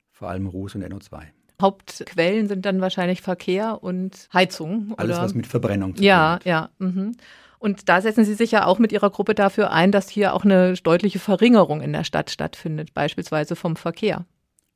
vor 0.10 0.30
allem 0.30 0.48
Ruß 0.48 0.74
und 0.74 0.84
NO2. 0.84 1.28
Hauptquellen 1.62 2.48
sind 2.48 2.66
dann 2.66 2.82
wahrscheinlich 2.82 3.22
Verkehr 3.22 3.84
und 3.84 4.30
Heizung. 4.34 4.94
Alles, 4.98 5.18
oder? 5.18 5.26
was 5.26 5.34
mit 5.34 5.48
Verbrennung 5.48 5.96
zu 5.96 6.02
tun 6.02 6.12
hat. 6.12 6.46
Ja, 6.46 6.52
ja. 6.52 6.70
Mhm. 6.80 7.16
Und 7.60 7.90
da 7.90 8.02
setzen 8.02 8.24
Sie 8.24 8.34
sich 8.34 8.52
ja 8.52 8.66
auch 8.66 8.80
mit 8.80 8.94
Ihrer 8.94 9.10
Gruppe 9.10 9.36
dafür 9.36 9.72
ein, 9.72 9.92
dass 9.92 10.10
hier 10.10 10.34
auch 10.34 10.46
eine 10.46 10.74
deutliche 10.76 11.20
Verringerung 11.20 11.82
in 11.82 11.92
der 11.92 12.06
Stadt 12.06 12.32
stattfindet, 12.32 12.94
beispielsweise 12.94 13.58
vom 13.58 13.76
Verkehr. 13.76 14.26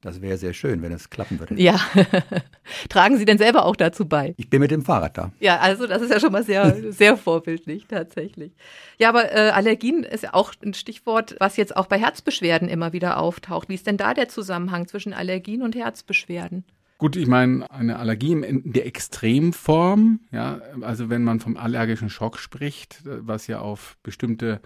Das 0.03 0.21
wäre 0.21 0.37
sehr 0.37 0.53
schön, 0.53 0.81
wenn 0.81 0.91
es 0.91 1.09
klappen 1.09 1.39
würde. 1.39 1.55
Ja. 1.59 1.79
Tragen 2.89 3.17
Sie 3.17 3.23
denn 3.23 3.37
selber 3.37 3.65
auch 3.65 3.77
dazu 3.77 4.05
bei? 4.05 4.33
Ich 4.37 4.49
bin 4.49 4.59
mit 4.59 4.69
dem 4.69 4.83
Fahrrad 4.83 5.17
da. 5.17 5.31
Ja, 5.39 5.59
also 5.59 5.87
das 5.87 6.01
ist 6.01 6.11
ja 6.11 6.19
schon 6.19 6.33
mal 6.33 6.43
sehr, 6.43 6.75
sehr 6.91 7.15
vorbildlich 7.15 7.87
tatsächlich. 7.87 8.51
Ja, 8.99 9.09
aber 9.09 9.31
äh, 9.31 9.51
Allergien 9.51 10.03
ist 10.03 10.23
ja 10.23 10.33
auch 10.33 10.53
ein 10.63 10.73
Stichwort, 10.73 11.37
was 11.39 11.55
jetzt 11.55 11.75
auch 11.77 11.85
bei 11.85 11.97
Herzbeschwerden 11.97 12.67
immer 12.67 12.91
wieder 12.91 13.17
auftaucht. 13.17 13.69
Wie 13.69 13.75
ist 13.75 13.87
denn 13.87 13.97
da 13.97 14.13
der 14.13 14.27
Zusammenhang 14.27 14.87
zwischen 14.87 15.13
Allergien 15.13 15.61
und 15.61 15.73
Herzbeschwerden? 15.73 16.65
Gut, 16.97 17.15
ich 17.15 17.27
meine, 17.27 17.69
eine 17.71 17.97
Allergie 17.97 18.33
in 18.33 18.73
der 18.73 18.85
Extremform, 18.85 20.19
ja, 20.31 20.59
also 20.81 21.09
wenn 21.09 21.23
man 21.23 21.39
vom 21.39 21.57
allergischen 21.57 22.09
Schock 22.09 22.37
spricht, 22.37 23.01
was 23.03 23.47
ja 23.47 23.59
auf 23.59 23.97
bestimmte 24.03 24.61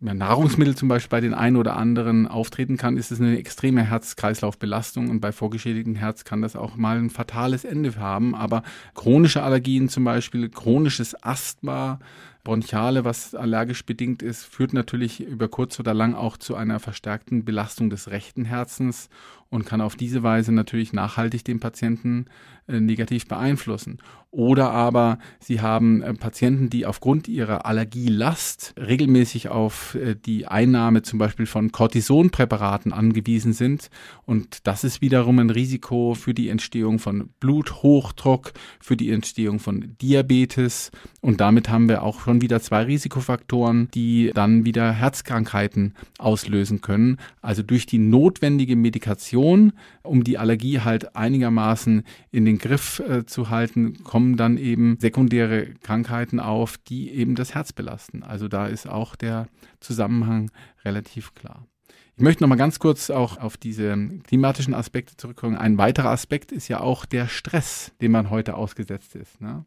Nahrungsmittel 0.00 0.76
zum 0.76 0.88
Beispiel 0.88 1.08
bei 1.08 1.20
den 1.20 1.32
einen 1.32 1.56
oder 1.56 1.76
anderen 1.76 2.28
auftreten 2.28 2.76
kann, 2.76 2.98
ist 2.98 3.10
es 3.10 3.20
eine 3.20 3.38
extreme 3.38 3.82
Herz-Kreislauf-Belastung 3.82 5.08
und 5.08 5.20
bei 5.20 5.32
vorgeschädigtem 5.32 5.94
Herz 5.94 6.24
kann 6.24 6.42
das 6.42 6.54
auch 6.54 6.76
mal 6.76 6.98
ein 6.98 7.08
fatales 7.08 7.64
Ende 7.64 7.96
haben. 7.96 8.34
Aber 8.34 8.62
chronische 8.94 9.42
Allergien 9.42 9.88
zum 9.88 10.04
Beispiel, 10.04 10.50
chronisches 10.50 11.22
Asthma, 11.24 11.98
Bronchiale, 12.44 13.04
was 13.04 13.34
allergisch 13.34 13.84
bedingt 13.84 14.22
ist, 14.22 14.44
führt 14.44 14.72
natürlich 14.72 15.20
über 15.20 15.48
kurz 15.48 15.80
oder 15.80 15.94
lang 15.94 16.14
auch 16.14 16.36
zu 16.36 16.54
einer 16.54 16.78
verstärkten 16.78 17.44
Belastung 17.44 17.90
des 17.90 18.08
rechten 18.08 18.44
Herzens 18.44 19.08
und 19.50 19.66
kann 19.66 19.80
auf 19.80 19.96
diese 19.96 20.22
Weise 20.22 20.52
natürlich 20.52 20.92
nachhaltig 20.92 21.44
den 21.44 21.60
Patienten 21.60 22.26
äh, 22.68 22.80
negativ 22.80 23.28
beeinflussen. 23.28 23.98
Oder 24.32 24.70
aber 24.72 25.18
Sie 25.38 25.60
haben 25.60 26.02
äh, 26.02 26.12
Patienten, 26.12 26.68
die 26.68 26.84
aufgrund 26.84 27.28
ihrer 27.28 27.64
Allergielast 27.64 28.74
regelmäßig 28.76 29.48
auf 29.48 29.94
äh, 29.94 30.16
die 30.16 30.46
Einnahme 30.46 31.02
zum 31.02 31.18
Beispiel 31.18 31.46
von 31.46 31.70
Cortisonpräparaten 31.70 32.92
angewiesen 32.92 33.52
sind. 33.52 33.88
Und 34.24 34.66
das 34.66 34.82
ist 34.82 35.00
wiederum 35.00 35.38
ein 35.38 35.50
Risiko 35.50 36.14
für 36.14 36.34
die 36.34 36.48
Entstehung 36.48 36.98
von 36.98 37.30
Bluthochdruck, 37.40 38.52
für 38.80 38.96
die 38.96 39.10
Entstehung 39.10 39.60
von 39.60 39.96
Diabetes. 40.02 40.90
Und 41.20 41.40
damit 41.40 41.68
haben 41.68 41.88
wir 41.88 42.02
auch 42.02 42.20
schon 42.20 42.42
wieder 42.42 42.60
zwei 42.60 42.82
Risikofaktoren, 42.82 43.88
die 43.94 44.32
dann 44.34 44.64
wieder 44.64 44.92
Herzkrankheiten 44.92 45.94
auslösen 46.18 46.80
können. 46.80 47.18
Also 47.40 47.62
durch 47.62 47.86
die 47.86 47.98
notwendige 47.98 48.74
Medikation, 48.76 49.35
um 50.02 50.24
die 50.24 50.38
Allergie 50.38 50.80
halt 50.80 51.16
einigermaßen 51.16 52.02
in 52.30 52.44
den 52.44 52.58
Griff 52.58 53.00
äh, 53.00 53.26
zu 53.26 53.50
halten, 53.50 54.02
kommen 54.04 54.36
dann 54.36 54.56
eben 54.56 54.98
sekundäre 55.00 55.66
Krankheiten 55.82 56.40
auf, 56.40 56.78
die 56.78 57.10
eben 57.10 57.34
das 57.34 57.54
Herz 57.54 57.72
belasten. 57.72 58.22
Also 58.22 58.48
da 58.48 58.66
ist 58.66 58.88
auch 58.88 59.16
der 59.16 59.48
Zusammenhang 59.80 60.50
relativ 60.84 61.34
klar. 61.34 61.66
Ich 62.18 62.22
möchte 62.22 62.42
noch 62.42 62.48
mal 62.48 62.56
ganz 62.56 62.78
kurz 62.78 63.10
auch 63.10 63.36
auf 63.36 63.58
diese 63.58 63.94
klimatischen 64.26 64.72
Aspekte 64.72 65.18
zurückkommen. 65.18 65.54
Ein 65.54 65.76
weiterer 65.76 66.10
Aspekt 66.10 66.50
ist 66.50 66.66
ja 66.68 66.80
auch 66.80 67.04
der 67.04 67.28
Stress, 67.28 67.92
dem 68.00 68.12
man 68.12 68.30
heute 68.30 68.54
ausgesetzt 68.54 69.14
ist. 69.14 69.38
Ne? 69.40 69.66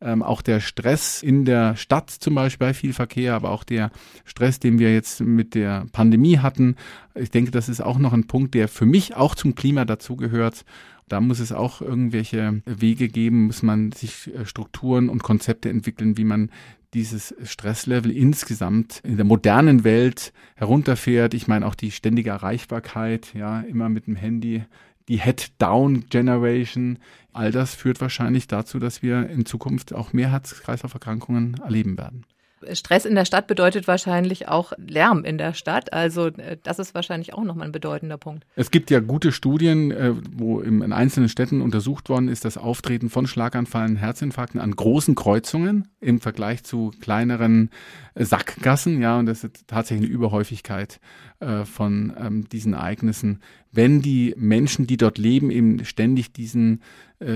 Ähm, 0.00 0.22
auch 0.22 0.42
der 0.42 0.60
Stress 0.60 1.22
in 1.22 1.44
der 1.46 1.74
Stadt 1.76 2.10
zum 2.10 2.34
Beispiel 2.34 2.66
bei 2.66 2.74
viel 2.74 2.92
Verkehr, 2.92 3.34
aber 3.34 3.50
auch 3.50 3.64
der 3.64 3.90
Stress, 4.24 4.60
den 4.60 4.78
wir 4.78 4.92
jetzt 4.92 5.20
mit 5.20 5.54
der 5.54 5.86
Pandemie 5.92 6.38
hatten. 6.38 6.76
Ich 7.14 7.30
denke, 7.30 7.50
das 7.50 7.68
ist 7.70 7.80
auch 7.80 7.98
noch 7.98 8.12
ein 8.12 8.26
Punkt, 8.26 8.54
der 8.54 8.68
für 8.68 8.84
mich 8.84 9.16
auch 9.16 9.34
zum 9.34 9.54
Klima 9.54 9.86
dazugehört. 9.86 10.64
Da 11.08 11.20
muss 11.20 11.38
es 11.38 11.52
auch 11.52 11.80
irgendwelche 11.80 12.62
Wege 12.66 13.08
geben, 13.08 13.46
muss 13.46 13.62
man 13.62 13.92
sich 13.92 14.34
äh, 14.34 14.44
Strukturen 14.44 15.08
und 15.08 15.22
Konzepte 15.22 15.70
entwickeln, 15.70 16.18
wie 16.18 16.24
man 16.24 16.50
dieses 16.94 17.34
Stresslevel 17.44 18.10
insgesamt 18.10 19.00
in 19.04 19.16
der 19.16 19.26
modernen 19.26 19.84
Welt 19.84 20.32
herunterfährt. 20.56 21.34
Ich 21.34 21.46
meine 21.46 21.66
auch 21.66 21.74
die 21.74 21.90
ständige 21.90 22.30
Erreichbarkeit, 22.30 23.34
ja, 23.34 23.60
immer 23.60 23.88
mit 23.88 24.06
dem 24.06 24.16
Handy, 24.16 24.64
die 25.08 25.20
Head-Down-Generation. 25.20 26.98
All 27.32 27.52
das 27.52 27.74
führt 27.74 28.00
wahrscheinlich 28.00 28.48
dazu, 28.48 28.78
dass 28.78 29.02
wir 29.02 29.28
in 29.28 29.46
Zukunft 29.46 29.92
auch 29.92 30.12
mehr 30.12 30.30
Herz-Kreislauf-Erkrankungen 30.30 31.60
erleben 31.62 31.96
werden. 31.98 32.24
Stress 32.72 33.04
in 33.04 33.14
der 33.14 33.24
Stadt 33.24 33.46
bedeutet 33.46 33.86
wahrscheinlich 33.86 34.48
auch 34.48 34.72
Lärm 34.78 35.24
in 35.24 35.38
der 35.38 35.54
Stadt. 35.54 35.92
Also 35.92 36.28
äh, 36.28 36.56
das 36.62 36.78
ist 36.78 36.94
wahrscheinlich 36.94 37.34
auch 37.34 37.44
nochmal 37.44 37.66
ein 37.66 37.72
bedeutender 37.72 38.16
Punkt. 38.16 38.46
Es 38.56 38.70
gibt 38.70 38.90
ja 38.90 39.00
gute 39.00 39.32
Studien, 39.32 39.90
äh, 39.90 40.14
wo 40.32 40.60
in 40.60 40.92
einzelnen 40.92 41.28
Städten 41.28 41.60
untersucht 41.60 42.08
worden 42.08 42.28
ist, 42.28 42.44
das 42.44 42.56
Auftreten 42.56 43.10
von 43.10 43.26
Schlaganfallen, 43.26 43.96
Herzinfarkten 43.96 44.60
an 44.60 44.72
großen 44.72 45.14
Kreuzungen 45.14 45.88
im 46.00 46.20
Vergleich 46.20 46.64
zu 46.64 46.92
kleineren 47.00 47.70
äh, 48.14 48.24
Sackgassen. 48.24 49.00
Ja, 49.00 49.18
und 49.18 49.26
das 49.26 49.44
ist 49.44 49.66
tatsächlich 49.66 50.06
eine 50.06 50.14
Überhäufigkeit 50.14 51.00
von 51.38 52.14
ähm, 52.18 52.48
diesen 52.48 52.72
Ereignissen, 52.72 53.42
wenn 53.70 54.00
die 54.00 54.34
Menschen, 54.38 54.86
die 54.86 54.96
dort 54.96 55.18
leben, 55.18 55.50
eben 55.50 55.84
ständig 55.84 56.32
diesen 56.32 56.80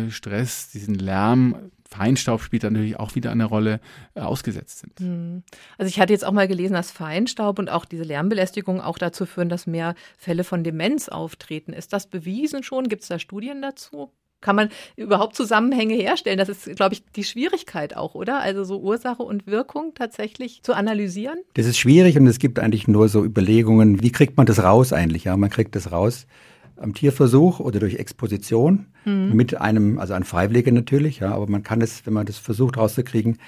Stress, 0.08 0.70
diesen 0.70 0.94
Lärm 0.94 1.54
Feinstaub 1.90 2.42
spielt 2.42 2.62
natürlich 2.62 2.98
auch 2.98 3.14
wieder 3.14 3.30
eine 3.30 3.44
Rolle, 3.44 3.80
äh, 4.14 4.20
ausgesetzt 4.20 4.78
sind. 4.80 5.00
Hm. 5.00 5.42
Also 5.76 5.88
ich 5.88 6.00
hatte 6.00 6.12
jetzt 6.12 6.24
auch 6.24 6.32
mal 6.32 6.48
gelesen, 6.48 6.74
dass 6.74 6.90
Feinstaub 6.90 7.58
und 7.58 7.68
auch 7.68 7.84
diese 7.84 8.04
Lärmbelästigung 8.04 8.80
auch 8.80 8.98
dazu 8.98 9.26
führen, 9.26 9.48
dass 9.48 9.66
mehr 9.66 9.94
Fälle 10.16 10.44
von 10.44 10.62
Demenz 10.64 11.08
auftreten. 11.08 11.72
Ist 11.72 11.92
das 11.92 12.06
bewiesen 12.06 12.62
schon? 12.62 12.88
Gibt 12.88 13.02
es 13.02 13.08
da 13.08 13.18
Studien 13.18 13.60
dazu? 13.60 14.12
Kann 14.40 14.56
man 14.56 14.70
überhaupt 14.96 15.36
Zusammenhänge 15.36 15.94
herstellen? 15.94 16.38
Das 16.38 16.48
ist, 16.48 16.74
glaube 16.76 16.94
ich, 16.94 17.04
die 17.14 17.24
Schwierigkeit 17.24 17.94
auch, 17.94 18.14
oder? 18.14 18.40
Also 18.40 18.64
so 18.64 18.80
Ursache 18.80 19.22
und 19.22 19.46
Wirkung 19.46 19.92
tatsächlich 19.94 20.62
zu 20.62 20.72
analysieren? 20.72 21.38
Das 21.54 21.66
ist 21.66 21.76
schwierig 21.76 22.16
und 22.16 22.26
es 22.26 22.38
gibt 22.38 22.58
eigentlich 22.58 22.88
nur 22.88 23.10
so 23.10 23.22
Überlegungen, 23.22 24.02
wie 24.02 24.12
kriegt 24.12 24.38
man 24.38 24.46
das 24.46 24.62
raus 24.62 24.94
eigentlich? 24.94 25.24
Ja, 25.24 25.36
man 25.36 25.50
kriegt 25.50 25.76
das 25.76 25.92
raus 25.92 26.26
am 26.80 26.94
Tierversuch 26.94 27.60
oder 27.60 27.78
durch 27.78 27.96
Exposition 27.96 28.86
mhm. 29.04 29.32
mit 29.34 29.60
einem, 29.60 29.98
also 29.98 30.14
ein 30.14 30.24
Freiwilliger 30.24 30.72
natürlich, 30.72 31.20
ja, 31.20 31.34
aber 31.34 31.46
man 31.46 31.62
kann 31.62 31.80
es, 31.80 32.06
wenn 32.06 32.14
man 32.14 32.26
das 32.26 32.38
versucht 32.38 32.76
rauszukriegen, 32.76 33.38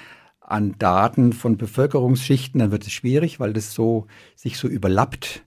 an 0.41 0.75
Daten 0.79 1.33
von 1.33 1.57
Bevölkerungsschichten, 1.57 2.61
dann 2.61 2.71
wird 2.71 2.87
es 2.87 2.93
schwierig, 2.93 3.41
weil 3.41 3.53
das 3.53 3.73
so 3.73 4.07
sich 4.37 4.59
so 4.59 4.69
überlappt. 4.69 5.45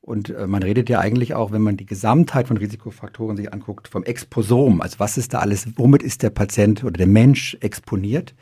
Und 0.00 0.30
äh, 0.30 0.46
man 0.46 0.62
redet 0.62 0.88
ja 0.88 1.00
eigentlich 1.00 1.34
auch, 1.34 1.52
wenn 1.52 1.62
man 1.62 1.76
die 1.76 1.86
Gesamtheit 1.86 2.48
von 2.48 2.56
Risikofaktoren 2.56 3.36
sich 3.36 3.52
anguckt, 3.52 3.88
vom 3.88 4.04
Exposom. 4.04 4.80
Also 4.80 4.98
was 4.98 5.18
ist 5.18 5.34
da 5.34 5.40
alles, 5.40 5.68
womit 5.76 6.02
ist 6.02 6.22
der 6.22 6.30
Patient 6.30 6.82
oder 6.82 6.96
der 6.96 7.06
Mensch 7.06 7.56
exponiert? 7.60 8.34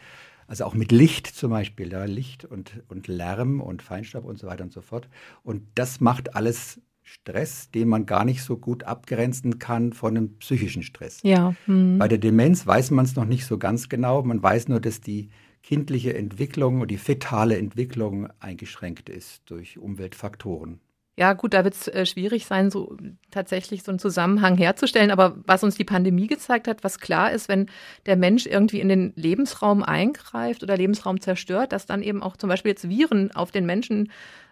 Also 0.46 0.64
auch 0.64 0.74
mit 0.74 0.92
Licht 0.92 1.26
zum 1.26 1.50
Beispiel, 1.50 1.90
ja, 1.90 2.04
Licht 2.04 2.44
und, 2.44 2.84
und 2.88 3.08
Lärm 3.08 3.60
und 3.60 3.82
Feinstaub 3.82 4.24
und 4.24 4.38
so 4.38 4.46
weiter 4.46 4.62
und 4.62 4.72
so 4.72 4.80
fort. 4.80 5.08
Und 5.42 5.64
das 5.74 6.00
macht 6.00 6.36
alles 6.36 6.80
Stress, 7.06 7.70
den 7.70 7.88
man 7.88 8.04
gar 8.04 8.24
nicht 8.24 8.42
so 8.42 8.56
gut 8.56 8.82
abgrenzen 8.82 9.60
kann 9.60 9.92
von 9.92 10.16
einem 10.16 10.38
psychischen 10.38 10.82
Stress. 10.82 11.20
Ja. 11.22 11.54
Mhm. 11.66 11.98
Bei 11.98 12.08
der 12.08 12.18
Demenz 12.18 12.66
weiß 12.66 12.90
man 12.90 13.04
es 13.04 13.14
noch 13.14 13.24
nicht 13.24 13.46
so 13.46 13.58
ganz 13.58 13.88
genau. 13.88 14.22
Man 14.24 14.42
weiß 14.42 14.66
nur, 14.68 14.80
dass 14.80 15.00
die 15.00 15.30
kindliche 15.62 16.14
Entwicklung 16.14 16.80
und 16.80 16.90
die 16.90 16.98
fetale 16.98 17.58
Entwicklung 17.58 18.28
eingeschränkt 18.40 19.08
ist 19.08 19.42
durch 19.46 19.78
Umweltfaktoren. 19.78 20.80
Ja, 21.18 21.32
gut, 21.32 21.54
da 21.54 21.64
wird 21.64 21.74
es 21.74 21.88
äh, 21.88 22.04
schwierig 22.04 22.44
sein, 22.44 22.70
so 22.70 22.94
tatsächlich 23.30 23.82
so 23.82 23.90
einen 23.90 23.98
Zusammenhang 23.98 24.58
herzustellen. 24.58 25.10
Aber 25.10 25.38
was 25.46 25.64
uns 25.64 25.76
die 25.76 25.84
Pandemie 25.84 26.26
gezeigt 26.26 26.68
hat, 26.68 26.84
was 26.84 26.98
klar 26.98 27.32
ist, 27.32 27.48
wenn 27.48 27.70
der 28.04 28.16
Mensch 28.16 28.46
irgendwie 28.46 28.80
in 28.80 28.88
den 28.88 29.12
Lebensraum 29.16 29.82
eingreift 29.82 30.62
oder 30.62 30.76
Lebensraum 30.76 31.20
zerstört, 31.20 31.72
dass 31.72 31.86
dann 31.86 32.02
eben 32.02 32.22
auch 32.22 32.36
zum 32.36 32.50
Beispiel 32.50 32.72
jetzt 32.72 32.88
Viren 32.88 33.30
auf 33.32 33.50
den 33.50 33.64
Menschen 33.64 34.10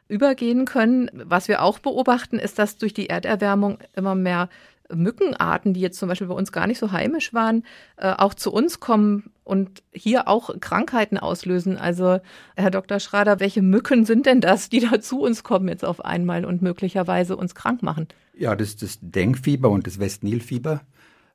übergehen 0.08 0.64
können. 0.64 1.11
Was 1.12 1.49
wir 1.49 1.62
auch 1.62 1.78
beobachten, 1.78 2.38
ist, 2.38 2.58
dass 2.58 2.76
durch 2.76 2.94
die 2.94 3.08
Erderwärmung 3.08 3.78
immer 3.94 4.14
mehr 4.14 4.49
Mückenarten, 4.92 5.73
die 5.73 5.80
jetzt 5.80 5.99
zum 5.99 6.08
Beispiel 6.08 6.26
bei 6.26 6.34
uns 6.34 6.52
gar 6.52 6.66
nicht 6.66 6.78
so 6.78 6.92
heimisch 6.92 7.32
waren, 7.32 7.64
äh, 7.96 8.12
auch 8.12 8.34
zu 8.34 8.52
uns 8.52 8.80
kommen 8.80 9.30
und 9.42 9.82
hier 9.92 10.28
auch 10.28 10.50
Krankheiten 10.61 11.18
auslösen. 11.18 11.78
Also, 11.78 12.20
Herr 12.56 12.70
Dr. 12.70 13.00
Schrader, 13.00 13.40
welche 13.40 13.62
Mücken 13.62 14.04
sind 14.04 14.26
denn 14.26 14.40
das, 14.40 14.68
die 14.68 14.80
da 14.80 15.00
zu 15.00 15.20
uns 15.20 15.42
kommen 15.42 15.68
jetzt 15.68 15.84
auf 15.84 16.04
einmal 16.04 16.44
und 16.44 16.62
möglicherweise 16.62 17.37
uns 17.37 17.54
krank 17.54 17.82
machen? 17.82 18.08
Ja, 18.37 18.54
das 18.56 18.68
ist 18.70 18.82
das 18.82 18.99
Denkfieber 19.00 19.70
und 19.70 19.87
das 19.87 19.99
Westnilfieber. 19.99 20.82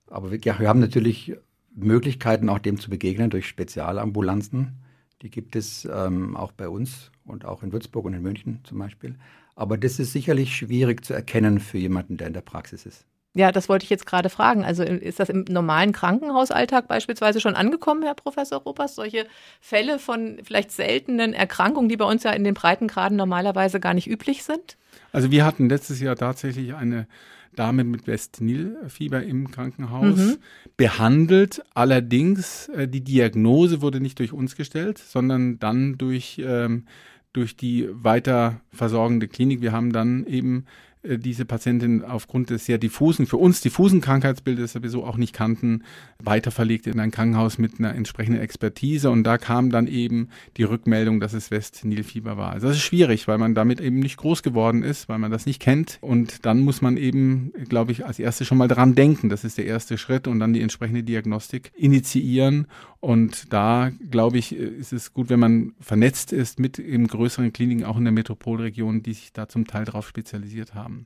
Aber 0.08 0.32
wir, 0.32 0.40
ja, 0.44 0.60
wir 0.60 0.68
haben 0.68 0.80
natürlich 0.80 1.36
Möglichkeiten, 1.76 2.50
auch 2.50 2.60
dem 2.60 2.80
zu 2.80 2.90
begegnen 2.90 3.30
durch 3.30 3.48
Spezialambulanzen. 3.48 4.84
Die 5.22 5.30
gibt 5.30 5.56
es 5.56 5.88
ähm, 5.92 6.38
auch 6.38 6.52
bei 6.52 6.70
uns 6.70 7.12
und 7.26 7.46
auch 7.46 7.64
in 7.64 7.72
Würzburg 7.72 8.06
und 8.06 8.14
in 8.14 8.22
München 8.22 8.62
zum 8.64 8.80
Beispiel. 8.80 9.16
Aber 9.56 9.78
das 9.78 10.00
ist 10.00 10.14
sicherlich 10.14 10.56
schwierig 10.56 11.04
zu 11.04 11.14
erkennen 11.14 11.60
für 11.60 11.78
jemanden, 11.78 12.18
der 12.18 12.28
in 12.28 12.34
der 12.34 12.42
Praxis 12.42 12.86
ist. 12.86 13.06
Ja, 13.36 13.52
das 13.52 13.70
wollte 13.70 13.84
ich 13.84 13.90
jetzt 13.90 14.06
gerade 14.06 14.30
fragen. 14.30 14.66
Also 14.66 14.84
ist 14.84 15.20
das 15.20 15.30
im 15.30 15.46
normalen 15.48 15.92
Krankenhausalltag 15.92 16.88
beispielsweise 16.88 17.40
schon 17.40 17.56
angekommen, 17.56 18.02
Herr 18.04 18.16
Professor 18.16 18.60
Ruppers? 18.60 18.96
Solche 18.96 19.28
Fälle 19.62 20.00
von 20.00 20.40
vielleicht 20.44 20.72
seltenen 20.72 21.34
Erkrankungen, 21.34 21.90
die 21.90 21.98
bei 21.98 22.06
uns 22.06 22.24
ja 22.24 22.32
in 22.32 22.44
den 22.44 22.56
Breitengraden 22.56 23.18
normalerweise 23.18 23.80
gar 23.80 23.94
nicht 23.94 24.08
üblich 24.08 24.44
sind? 24.44 24.78
Also 25.12 25.30
wir 25.30 25.46
hatten 25.46 25.70
letztes 25.70 26.00
Jahr 26.00 26.16
tatsächlich 26.16 26.74
eine 26.74 27.08
Dame 27.56 27.84
mit 27.84 28.08
West-Nil-Fieber 28.08 29.24
im 29.24 29.52
Krankenhaus 29.52 30.18
mhm. 30.18 30.38
behandelt. 30.78 31.62
Allerdings, 31.74 32.70
äh, 32.70 32.88
die 32.88 33.04
Diagnose 33.04 33.82
wurde 33.82 34.00
nicht 34.00 34.20
durch 34.20 34.34
uns 34.34 34.56
gestellt, 34.56 34.98
sondern 34.98 35.60
dann 35.60 35.98
durch, 35.98 36.42
ähm, 36.44 36.86
durch 37.34 37.56
die 37.56 37.88
weiter 37.92 38.62
versorgende 38.72 39.28
Klinik. 39.28 39.62
Wir 39.62 39.72
haben 39.72 39.92
dann 39.92 40.26
eben 40.26 40.66
diese 41.04 41.46
Patientin 41.46 42.04
aufgrund 42.04 42.50
des 42.50 42.66
sehr 42.66 42.78
diffusen, 42.78 43.26
für 43.26 43.38
uns 43.38 43.62
diffusen 43.62 44.02
Krankheitsbildes, 44.02 44.74
das 44.74 44.84
wir 44.84 44.90
so 44.90 45.06
auch 45.06 45.16
nicht 45.16 45.34
kannten, 45.34 45.84
weiterverlegt 46.22 46.88
in 46.88 47.00
ein 47.00 47.12
Krankenhaus 47.12 47.58
mit 47.58 47.80
einer 47.80 47.96
entsprechenden 47.96 48.42
Expertise. 48.42 49.10
Und 49.10 49.24
da 49.24 49.38
kam 49.38 49.70
dann 49.70 49.88
eben 49.88 50.28
die 50.58 50.64
Rückmeldung, 50.64 51.22
dass 51.22 51.34
es 51.34 51.52
West-Nilfieber 51.52 52.36
war. 52.36 52.52
Also 52.52 52.68
das 52.68 52.78
ist 52.78 52.84
schwierig, 52.84 53.30
weil 53.30 53.38
man 53.38 53.56
damit 53.56 53.80
eben 53.80 54.00
nicht 54.00 54.18
groß 54.18 54.44
geworden 54.44 54.84
ist, 54.84 55.08
weil 55.08 55.20
man 55.20 55.32
das 55.32 55.46
nicht 55.46 55.62
kennt. 55.62 56.00
Und 56.02 56.46
dann 56.46 56.60
muss 56.60 56.82
man 56.82 56.98
eben, 56.98 57.54
glaube 57.70 57.94
ich, 57.94 58.06
als 58.06 58.20
erstes 58.20 58.48
schon 58.48 58.58
mal 58.58 58.68
dran 58.68 58.94
denken. 58.94 59.30
Das 59.30 59.46
ist 59.46 59.58
der 59.58 59.66
erste 59.66 59.98
Schritt 59.98 60.28
und 60.28 60.40
dann 60.40 60.54
die 60.54 60.62
entsprechende 60.62 61.04
Diagnostik 61.04 61.72
initiieren. 61.76 62.68
Und 63.02 63.54
da, 63.54 63.92
glaube 64.12 64.38
ich, 64.38 64.54
ist 64.54 64.92
es 64.92 65.14
gut, 65.14 65.30
wenn 65.30 65.40
man 65.40 65.74
vernetzt 65.80 66.34
ist 66.34 66.60
mit 66.60 66.80
eben 66.80 67.08
größeren 67.08 67.54
Kliniken, 67.54 67.86
auch 67.86 67.98
in 67.98 68.04
der 68.04 68.12
Metropolregion, 68.12 69.04
die 69.04 69.14
sich 69.14 69.32
da 69.32 69.48
zum 69.48 69.66
Teil 69.68 69.86
darauf 69.86 70.08
spezialisiert 70.08 70.76
haben. 70.76 71.06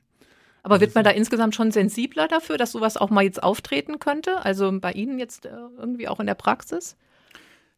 Aber 0.64 0.80
wird 0.80 0.94
man 0.94 1.04
da 1.04 1.10
insgesamt 1.10 1.54
schon 1.54 1.70
sensibler 1.70 2.26
dafür, 2.26 2.56
dass 2.56 2.72
sowas 2.72 2.96
auch 2.96 3.10
mal 3.10 3.22
jetzt 3.22 3.42
auftreten 3.42 3.98
könnte? 3.98 4.44
Also 4.44 4.72
bei 4.80 4.92
Ihnen 4.92 5.18
jetzt 5.18 5.46
äh, 5.46 5.50
irgendwie 5.78 6.08
auch 6.08 6.20
in 6.20 6.26
der 6.26 6.34
Praxis? 6.34 6.96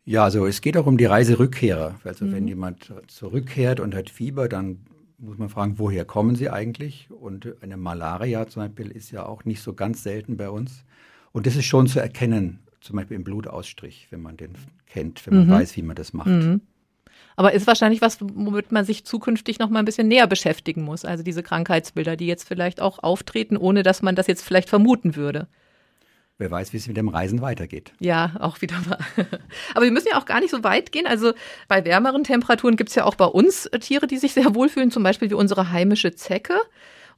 Ja, 0.04 0.22
also 0.22 0.46
es 0.46 0.60
geht 0.60 0.76
auch 0.76 0.86
um 0.86 0.96
die 0.96 1.04
Reiserückkehrer. 1.04 1.96
Also 2.04 2.24
Mhm. 2.24 2.32
wenn 2.32 2.48
jemand 2.48 2.92
zurückkehrt 3.08 3.80
und 3.80 3.94
hat 3.94 4.08
Fieber, 4.08 4.48
dann 4.48 4.86
muss 5.18 5.36
man 5.36 5.48
fragen, 5.48 5.78
woher 5.78 6.04
kommen 6.04 6.36
sie 6.36 6.48
eigentlich? 6.48 7.08
Und 7.10 7.60
eine 7.60 7.76
Malaria 7.76 8.46
zum 8.46 8.62
Beispiel 8.62 8.90
ist 8.92 9.10
ja 9.10 9.26
auch 9.26 9.44
nicht 9.44 9.62
so 9.62 9.74
ganz 9.74 10.02
selten 10.02 10.36
bei 10.36 10.48
uns. 10.48 10.84
Und 11.32 11.46
das 11.46 11.56
ist 11.56 11.64
schon 11.64 11.88
zu 11.88 11.98
erkennen, 12.00 12.60
zum 12.86 12.96
Beispiel 12.96 13.16
im 13.16 13.24
Blutausstrich, 13.24 14.06
wenn 14.10 14.22
man 14.22 14.36
den 14.36 14.52
kennt, 14.86 15.26
wenn 15.26 15.34
man 15.36 15.46
Mhm. 15.46 15.50
weiß, 15.50 15.76
wie 15.76 15.82
man 15.82 15.96
das 15.96 16.12
macht. 16.12 16.28
Mhm. 16.28 16.60
Aber 17.36 17.52
ist 17.52 17.66
wahrscheinlich 17.66 18.00
was, 18.00 18.18
womit 18.20 18.72
man 18.72 18.84
sich 18.86 19.04
zukünftig 19.04 19.58
noch 19.58 19.68
mal 19.68 19.80
ein 19.80 19.84
bisschen 19.84 20.08
näher 20.08 20.26
beschäftigen 20.26 20.82
muss. 20.82 21.04
Also 21.04 21.22
diese 21.22 21.42
Krankheitsbilder, 21.42 22.16
die 22.16 22.26
jetzt 22.26 22.48
vielleicht 22.48 22.80
auch 22.80 22.98
auftreten, 23.02 23.56
ohne 23.58 23.82
dass 23.82 24.00
man 24.00 24.14
das 24.14 24.26
jetzt 24.26 24.42
vielleicht 24.42 24.70
vermuten 24.70 25.16
würde. 25.16 25.46
Wer 26.38 26.50
weiß, 26.50 26.72
wie 26.72 26.76
es 26.76 26.86
mit 26.86 26.96
dem 26.98 27.08
Reisen 27.08 27.40
weitergeht. 27.40 27.92
Ja, 27.98 28.32
auch 28.40 28.60
wieder 28.60 28.76
wahr. 28.86 28.98
Aber 29.74 29.84
wir 29.84 29.90
müssen 29.92 30.08
ja 30.10 30.18
auch 30.18 30.26
gar 30.26 30.40
nicht 30.40 30.50
so 30.50 30.62
weit 30.64 30.92
gehen. 30.92 31.06
Also 31.06 31.32
bei 31.68 31.84
wärmeren 31.84 32.24
Temperaturen 32.24 32.76
gibt 32.76 32.90
es 32.90 32.94
ja 32.94 33.04
auch 33.04 33.14
bei 33.14 33.24
uns 33.26 33.66
äh, 33.66 33.78
Tiere, 33.78 34.06
die 34.06 34.18
sich 34.18 34.32
sehr 34.34 34.54
wohlfühlen, 34.54 34.90
zum 34.90 35.02
Beispiel 35.02 35.30
wie 35.30 35.34
unsere 35.34 35.70
heimische 35.70 36.14
Zecke. 36.14 36.54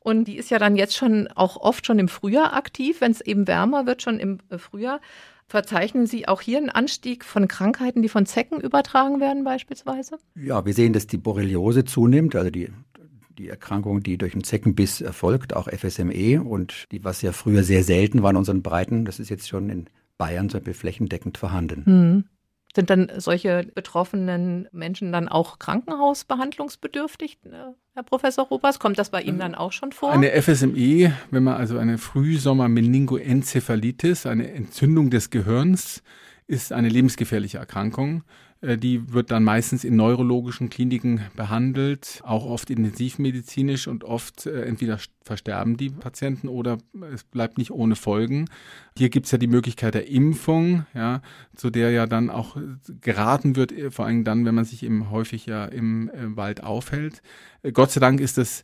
Und 0.01 0.25
die 0.27 0.37
ist 0.37 0.51
ja 0.51 0.59
dann 0.61 0.77
jetzt 0.77 0.97
schon 0.97 1.27
auch 1.35 1.57
oft 1.57 1.85
schon 1.85 1.99
im 1.99 2.07
Frühjahr 2.09 2.55
aktiv, 2.55 3.01
wenn 3.01 3.11
es 3.11 3.21
eben 3.21 3.49
wärmer 3.49 3.87
wird, 3.87 4.03
schon 4.03 4.21
im 4.21 4.39
äh, 4.51 4.59
Frühjahr. 4.59 5.01
Verzeichnen 5.49 6.07
Sie 6.07 6.29
auch 6.29 6.43
hier 6.43 6.59
einen 6.59 6.69
Anstieg 6.69 7.25
von 7.25 7.49
Krankheiten, 7.49 8.03
die 8.03 8.11
von 8.11 8.27
Zecken 8.27 8.61
übertragen 8.61 9.19
werden 9.19 9.45
beispielsweise? 9.45 10.19
Ja, 10.35 10.67
wir 10.67 10.75
sehen, 10.75 10.93
dass 10.93 11.07
die 11.07 11.17
Borreliose 11.17 11.87
zunimmt, 11.87 12.37
also 12.37 12.51
die, 12.51 12.69
die 13.39 13.49
Erkrankung, 13.49 14.03
die 14.03 14.19
durch 14.19 14.35
einen 14.35 14.45
Zeckenbiss 14.45 15.01
erfolgt, 15.01 15.57
auch 15.57 15.69
FSME 15.69 16.43
und 16.43 16.85
die, 16.93 17.03
was 17.03 17.23
ja 17.23 17.33
früher 17.33 17.63
sehr 17.65 17.83
selten 17.83 18.23
war 18.23 18.31
in 18.31 18.37
unseren 18.37 18.63
Breiten, 18.63 19.07
das 19.07 19.19
ist 19.19 19.31
jetzt 19.31 19.49
schon 19.49 19.71
in 19.71 19.87
Bayern 20.19 20.51
zum 20.51 20.61
Beispiel 20.61 20.75
flächendeckend 20.75 21.39
vorhanden. 21.39 21.87
Hm. 21.87 22.25
Sind 22.75 22.91
dann 22.91 23.11
solche 23.17 23.67
betroffenen 23.75 24.69
Menschen 24.73 25.11
dann 25.11 25.27
auch 25.29 25.59
krankenhausbehandlungsbedürftig, 25.59 27.39
äh, 27.45 27.73
Herr 27.95 28.03
Professor 28.03 28.47
Robers? 28.47 28.79
Kommt 28.79 28.99
das 28.99 29.09
bei 29.11 29.23
Ihnen 29.23 29.39
dann 29.39 29.55
auch 29.55 29.73
schon 29.73 29.93
vor? 29.93 30.13
Eine 30.13 30.31
FSME, 30.41 31.13
wenn 31.31 31.43
man 31.43 31.57
also 31.57 31.79
eine 31.79 31.97
Frühsommer-Meningoenzephalitis, 31.99 34.27
eine 34.27 34.53
Entzündung 34.53 35.11
des 35.11 35.31
Gehirns, 35.31 36.03
ist 36.47 36.73
eine 36.73 36.89
lebensgefährliche 36.89 37.59
Erkrankung. 37.59 38.23
Äh, 38.61 38.77
Die 38.77 39.13
wird 39.13 39.31
dann 39.31 39.45
meistens 39.45 39.85
in 39.85 39.97
neurologischen 39.97 40.71
Kliniken 40.71 41.21
behandelt, 41.37 42.21
auch 42.25 42.45
oft 42.45 42.71
intensivmedizinisch 42.71 43.89
und 43.89 44.05
oft 44.05 44.47
äh, 44.47 44.63
entweder 44.63 44.99
versterben 45.23 45.77
die 45.77 45.91
Patienten 45.91 46.49
oder 46.49 46.79
es 47.13 47.23
bleibt 47.25 47.59
nicht 47.59 47.71
ohne 47.71 47.97
Folgen. 47.97 48.47
Hier 48.97 49.11
gibt 49.11 49.27
es 49.27 49.33
ja 49.33 49.39
die 49.39 49.47
Möglichkeit 49.47 49.95
der 49.95 50.09
Impfung, 50.09 50.87
ja, 50.95 51.21
zu 51.55 51.71
der 51.71 51.91
ja 51.91 52.07
dann 52.07 52.31
auch 52.31 52.57
äh, 52.57 52.61
geraten 53.01 53.55
wird, 53.57 53.73
vor 53.91 54.07
allem 54.07 54.25
dann, 54.25 54.45
wenn 54.45 54.55
man 54.55 54.65
sich 54.65 54.83
eben 54.83 55.11
häufig 55.11 55.47
ja 55.47 55.67
im 55.67 56.11
Wald 56.37 56.63
aufhält. 56.63 57.23
Gott 57.73 57.91
sei 57.91 58.01
Dank 58.01 58.21
ist 58.21 58.39
das 58.39 58.63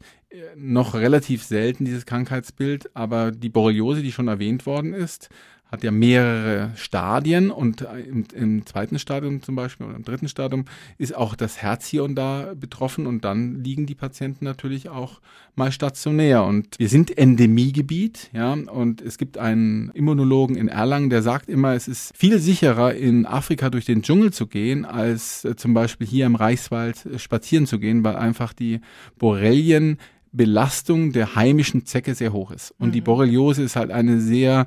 noch 0.57 0.95
relativ 0.95 1.45
selten, 1.45 1.85
dieses 1.85 2.07
Krankheitsbild, 2.07 2.97
aber 2.97 3.31
die 3.31 3.49
Borreliose, 3.49 4.03
die 4.03 4.13
schon 4.13 4.29
erwähnt 4.29 4.67
worden 4.67 4.95
ist, 4.95 5.29
hat 5.71 5.83
ja 5.83 5.91
mehrere 5.91 6.71
Stadien 6.77 7.51
und 7.51 7.81
äh, 7.81 8.01
im, 8.01 8.25
im 8.35 8.67
zweiten 8.67 8.99
Stadium 8.99 9.43
zum 9.43 9.57
Beispiel 9.57 9.87
oder 9.87 9.97
im 9.97 10.05
dritten 10.05 10.29
Stadium 10.29 10.67
ist 10.99 11.17
auch 11.17 11.35
das 11.35 11.59
Herz 11.59 11.87
hier 11.87 12.05
und 12.05 12.15
da 12.15 12.53
betroffen 12.55 13.07
und 13.07 13.25
dann 13.25 13.63
liegen 13.63 13.87
die 13.87 13.95
Patienten 13.95 14.45
natürlich 14.45 14.89
auch 14.89 15.21
mal 15.57 15.73
stationär 15.73 16.45
und 16.45 16.79
wir 16.79 16.89
sind 16.89 17.17
Endemiegebiet, 17.17 18.31
ja, 18.33 18.53
und 18.53 19.01
es 19.01 19.19
gibt 19.19 19.39
einen 19.39 19.91
Immunologen 19.91 20.57
in 20.57 20.69
Erlangen, 20.69 21.11
der 21.11 21.23
sagt 21.23 21.49
immer, 21.49 21.75
es 21.75 21.89
ist 21.89 22.17
viel 22.17 22.39
sicherer 22.39 22.95
in 22.95 23.27
Afrika 23.27 23.71
durch 23.71 23.85
den 23.85 24.03
Dschungel 24.03 24.33
zu 24.33 24.47
gehen, 24.47 24.85
als 24.85 25.45
äh, 25.45 25.57
zum 25.57 25.75
Beispiel 25.75 26.07
hier 26.07 26.27
im 26.27 26.35
Reichswald 26.35 27.07
äh, 27.07 27.19
spazieren 27.19 27.67
zu 27.67 27.79
gehen, 27.79 28.05
weil 28.05 28.17
einfach 28.17 28.53
die 28.53 28.81
Borrelien 29.19 29.99
Belastung 30.35 31.13
der 31.13 31.37
heimischen 31.37 31.87
Zecke 31.87 32.15
sehr 32.15 32.33
hoch 32.33 32.51
ist. 32.51 32.75
Und 32.79 32.93
die 32.93 33.01
Borreliose 33.01 33.63
ist 33.63 33.77
halt 33.77 33.93
eine 33.93 34.21
sehr 34.21 34.67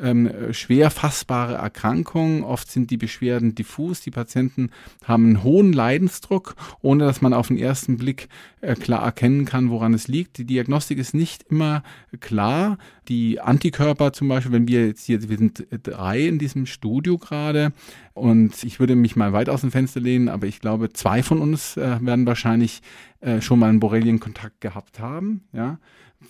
ähm, 0.00 0.30
schwer 0.52 0.90
fassbare 0.90 1.54
Erkrankung. 1.54 2.44
Oft 2.44 2.70
sind 2.70 2.90
die 2.90 2.96
Beschwerden 2.96 3.54
diffus. 3.54 4.00
Die 4.00 4.10
Patienten 4.10 4.70
haben 5.04 5.26
einen 5.26 5.42
hohen 5.42 5.72
Leidensdruck, 5.72 6.54
ohne 6.80 7.04
dass 7.04 7.20
man 7.20 7.32
auf 7.32 7.48
den 7.48 7.58
ersten 7.58 7.96
Blick 7.96 8.28
äh, 8.60 8.74
klar 8.74 9.02
erkennen 9.02 9.44
kann, 9.44 9.70
woran 9.70 9.94
es 9.94 10.08
liegt. 10.08 10.38
Die 10.38 10.44
Diagnostik 10.44 10.98
ist 10.98 11.14
nicht 11.14 11.44
immer 11.44 11.82
klar. 12.20 12.78
Die 13.08 13.40
Antikörper 13.40 14.12
zum 14.12 14.28
Beispiel, 14.28 14.52
wenn 14.52 14.68
wir 14.68 14.86
jetzt 14.86 15.04
hier, 15.04 15.28
wir 15.28 15.38
sind 15.38 15.66
drei 15.82 16.26
in 16.26 16.38
diesem 16.38 16.66
Studio 16.66 17.18
gerade 17.18 17.72
und 18.14 18.64
ich 18.64 18.80
würde 18.80 18.96
mich 18.96 19.16
mal 19.16 19.32
weit 19.32 19.48
aus 19.48 19.62
dem 19.62 19.70
Fenster 19.70 20.00
lehnen, 20.00 20.28
aber 20.28 20.46
ich 20.46 20.60
glaube, 20.60 20.92
zwei 20.92 21.22
von 21.22 21.40
uns 21.40 21.76
äh, 21.76 21.98
werden 22.00 22.26
wahrscheinlich 22.26 22.82
äh, 23.20 23.40
schon 23.40 23.58
mal 23.58 23.68
einen 23.68 23.80
Borrelien-Kontakt 23.80 24.60
gehabt 24.60 25.00
haben. 25.00 25.44
Ja, 25.52 25.78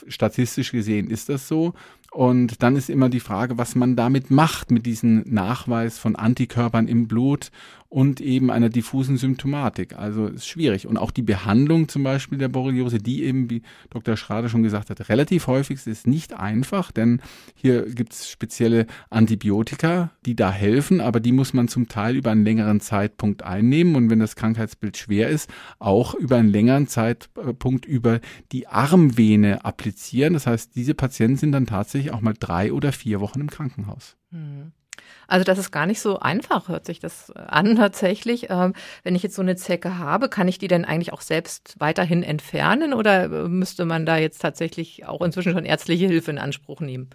statistisch 0.07 0.73
gesehen 0.73 1.11
ist 1.11 1.29
das 1.29 1.49
so. 1.49 1.75
Und 2.11 2.63
dann 2.63 2.77
ist 2.77 2.89
immer 2.89 3.09
die 3.09 3.21
Frage, 3.21 3.59
was 3.59 3.75
man 3.75 3.95
damit 3.95 4.31
macht, 4.31 4.71
mit 4.71 4.87
diesem 4.87 5.25
Nachweis 5.27 5.99
von 5.99 6.17
Antikörpern 6.17 6.89
im 6.89 7.07
Blut 7.07 7.51
und 7.91 8.21
eben 8.21 8.51
einer 8.51 8.69
diffusen 8.69 9.17
Symptomatik. 9.17 9.97
Also 9.97 10.27
ist 10.27 10.47
schwierig. 10.47 10.87
Und 10.87 10.99
auch 10.99 11.11
die 11.11 11.23
Behandlung 11.23 11.89
zum 11.89 12.03
Beispiel 12.03 12.37
der 12.37 12.49
Borreliose, 12.49 12.99
die 12.99 13.25
eben, 13.25 13.49
wie 13.49 13.63
Dr. 13.89 14.17
Schrader 14.17 14.51
schon 14.51 14.63
gesagt 14.63 14.91
hat, 14.91 15.09
relativ 15.09 15.47
häufig 15.47 15.87
ist 15.87 16.07
nicht 16.07 16.35
einfach, 16.35 16.93
denn 16.93 17.21
hier 17.55 17.87
gibt 17.87 18.13
es 18.13 18.31
spezielle 18.31 18.87
Antibiotika, 19.09 20.11
die 20.27 20.37
da 20.37 20.53
helfen, 20.53 21.01
aber 21.01 21.21
die 21.21 21.33
muss 21.33 21.55
man 21.55 21.69
zum 21.69 21.89
Teil 21.89 22.17
über 22.17 22.31
einen 22.31 22.45
längeren 22.45 22.81
Zeitpunkt 22.81 23.43
einnehmen 23.43 23.95
und 23.95 24.11
wenn 24.11 24.19
das 24.19 24.37
Krankheitsbild 24.37 24.99
schwer 24.99 25.31
ist, 25.31 25.49
auch 25.79 26.15
über 26.15 26.37
einen 26.37 26.51
längeren 26.51 26.89
Zeitpunkt 26.89 27.87
über 27.87 28.21
die 28.53 28.67
Armvene 28.67 29.65
applizieren. 29.65 30.35
Das 30.35 30.47
heißt, 30.47 30.77
diese 30.77 30.95
Patienten 30.95 31.39
sind 31.39 31.53
dann 31.53 31.67
tatsächlich 31.67 31.98
auch 32.13 32.21
mal 32.21 32.35
drei 32.39 32.73
oder 32.73 32.93
vier 32.93 33.21
Wochen 33.21 33.41
im 33.41 33.51
Krankenhaus. 33.51 34.17
Hm. 34.31 34.73
Also 35.27 35.45
das 35.45 35.59
ist 35.59 35.71
gar 35.71 35.87
nicht 35.87 36.01
so 36.01 36.19
einfach, 36.19 36.69
hört 36.69 36.87
sich 36.87 37.01
das 37.01 37.31
an 37.31 37.77
tatsächlich. 37.77 38.49
Ähm, 38.51 38.75
wenn 39.03 39.15
ich 39.15 39.23
jetzt 39.23 39.37
so 39.37 39.43
eine 39.43 39.57
Zecke 39.57 39.99
habe, 39.99 40.29
kann 40.29 40.49
ich 40.49 40.59
die 40.59 40.69
denn 40.69 40.85
eigentlich 40.85 41.13
auch 41.13 41.21
selbst 41.21 41.77
weiterhin 41.79 42.23
entfernen 42.23 42.93
oder 42.93 43.25
äh, 43.25 43.49
müsste 43.49 43.85
man 43.85 44.07
da 44.07 44.17
jetzt 44.17 44.41
tatsächlich 44.41 45.07
auch 45.07 45.23
inzwischen 45.23 45.53
schon 45.53 45.65
ärztliche 45.65 46.07
Hilfe 46.07 46.31
in 46.31 46.39
Anspruch 46.39 46.81
nehmen? 46.81 47.11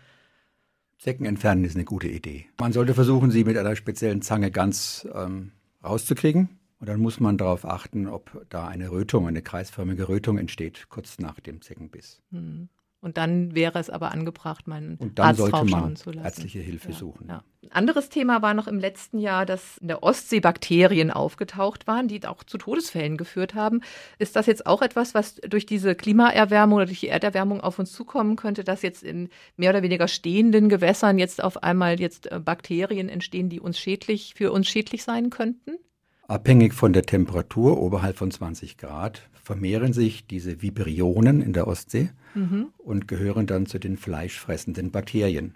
Zecken 0.97 1.25
entfernen 1.25 1.65
ist 1.65 1.75
eine 1.75 1.85
gute 1.85 2.07
Idee. 2.07 2.45
Man 2.59 2.71
sollte 2.71 2.93
versuchen, 2.93 3.29
sie 3.29 3.43
mit 3.43 3.57
einer 3.57 3.75
speziellen 3.75 4.21
Zange 4.21 4.51
ganz 4.51 5.07
ähm, 5.13 5.51
rauszukriegen. 5.83 6.49
Und 6.79 6.89
dann 6.89 6.99
muss 6.99 7.19
man 7.19 7.37
darauf 7.37 7.65
achten, 7.65 8.07
ob 8.07 8.45
da 8.49 8.67
eine 8.67 8.91
Rötung, 8.91 9.27
eine 9.27 9.41
kreisförmige 9.41 10.09
Rötung 10.09 10.37
entsteht, 10.37 10.87
kurz 10.89 11.17
nach 11.17 11.39
dem 11.39 11.61
Zeckenbiss. 11.61 12.21
Hm. 12.31 12.67
Und 13.03 13.17
dann 13.17 13.53
wäre 13.53 13.79
es 13.79 13.89
aber 13.89 14.13
angebracht, 14.13 14.65
meinen 14.65 14.95
Und 14.95 15.19
dann 15.19 15.27
Arzt 15.27 15.39
sollte 15.39 15.65
man 15.65 15.97
zu 15.97 16.09
lassen. 16.11 16.25
ärztliche 16.25 16.59
Hilfe 16.59 16.91
Ja, 16.91 16.97
suchen. 16.97 17.27
Ja. 17.27 17.43
Ein 17.63 17.71
anderes 17.73 18.07
Thema 18.07 18.41
war 18.41 18.53
noch 18.53 18.67
im 18.67 18.79
letzten 18.79 19.19
Jahr, 19.19 19.45
dass 19.45 19.77
in 19.79 19.89
der 19.89 20.03
Ostsee 20.03 20.39
Bakterien 20.39 21.11
aufgetaucht 21.11 21.85
waren, 21.85 22.07
die 22.07 22.25
auch 22.25 22.45
zu 22.45 22.57
Todesfällen 22.57 23.17
geführt 23.17 23.55
haben. 23.55 23.81
Ist 24.19 24.37
das 24.37 24.45
jetzt 24.45 24.65
auch 24.65 24.81
etwas, 24.81 25.13
was 25.13 25.35
durch 25.35 25.65
diese 25.65 25.95
Klimaerwärmung 25.95 26.77
oder 26.77 26.85
durch 26.85 27.01
die 27.01 27.09
Erderwärmung 27.09 27.59
auf 27.59 27.77
uns 27.77 27.91
zukommen 27.91 28.37
könnte, 28.37 28.63
dass 28.63 28.83
jetzt 28.83 29.03
in 29.03 29.27
mehr 29.57 29.71
oder 29.71 29.83
weniger 29.83 30.07
stehenden 30.07 30.69
Gewässern 30.69 31.19
jetzt 31.19 31.43
auf 31.43 31.61
einmal 31.61 31.99
jetzt 31.99 32.31
äh, 32.31 32.39
Bakterien 32.39 33.09
entstehen, 33.09 33.49
die 33.49 33.59
uns 33.59 33.77
schädlich, 33.77 34.33
für 34.37 34.53
uns 34.53 34.69
schädlich 34.69 35.03
sein 35.03 35.29
könnten? 35.29 35.71
Abhängig 36.27 36.73
von 36.73 36.93
der 36.93 37.03
Temperatur 37.03 37.79
oberhalb 37.81 38.17
von 38.17 38.31
20 38.31 38.77
Grad 38.77 39.29
vermehren 39.33 39.91
sich 39.93 40.25
diese 40.25 40.61
Vibrionen 40.61 41.41
in 41.41 41.53
der 41.53 41.67
Ostsee 41.67 42.11
Mhm. 42.33 42.67
und 42.77 43.07
gehören 43.07 43.45
dann 43.45 43.65
zu 43.65 43.77
den 43.77 43.97
fleischfressenden 43.97 44.91
Bakterien. 44.91 45.55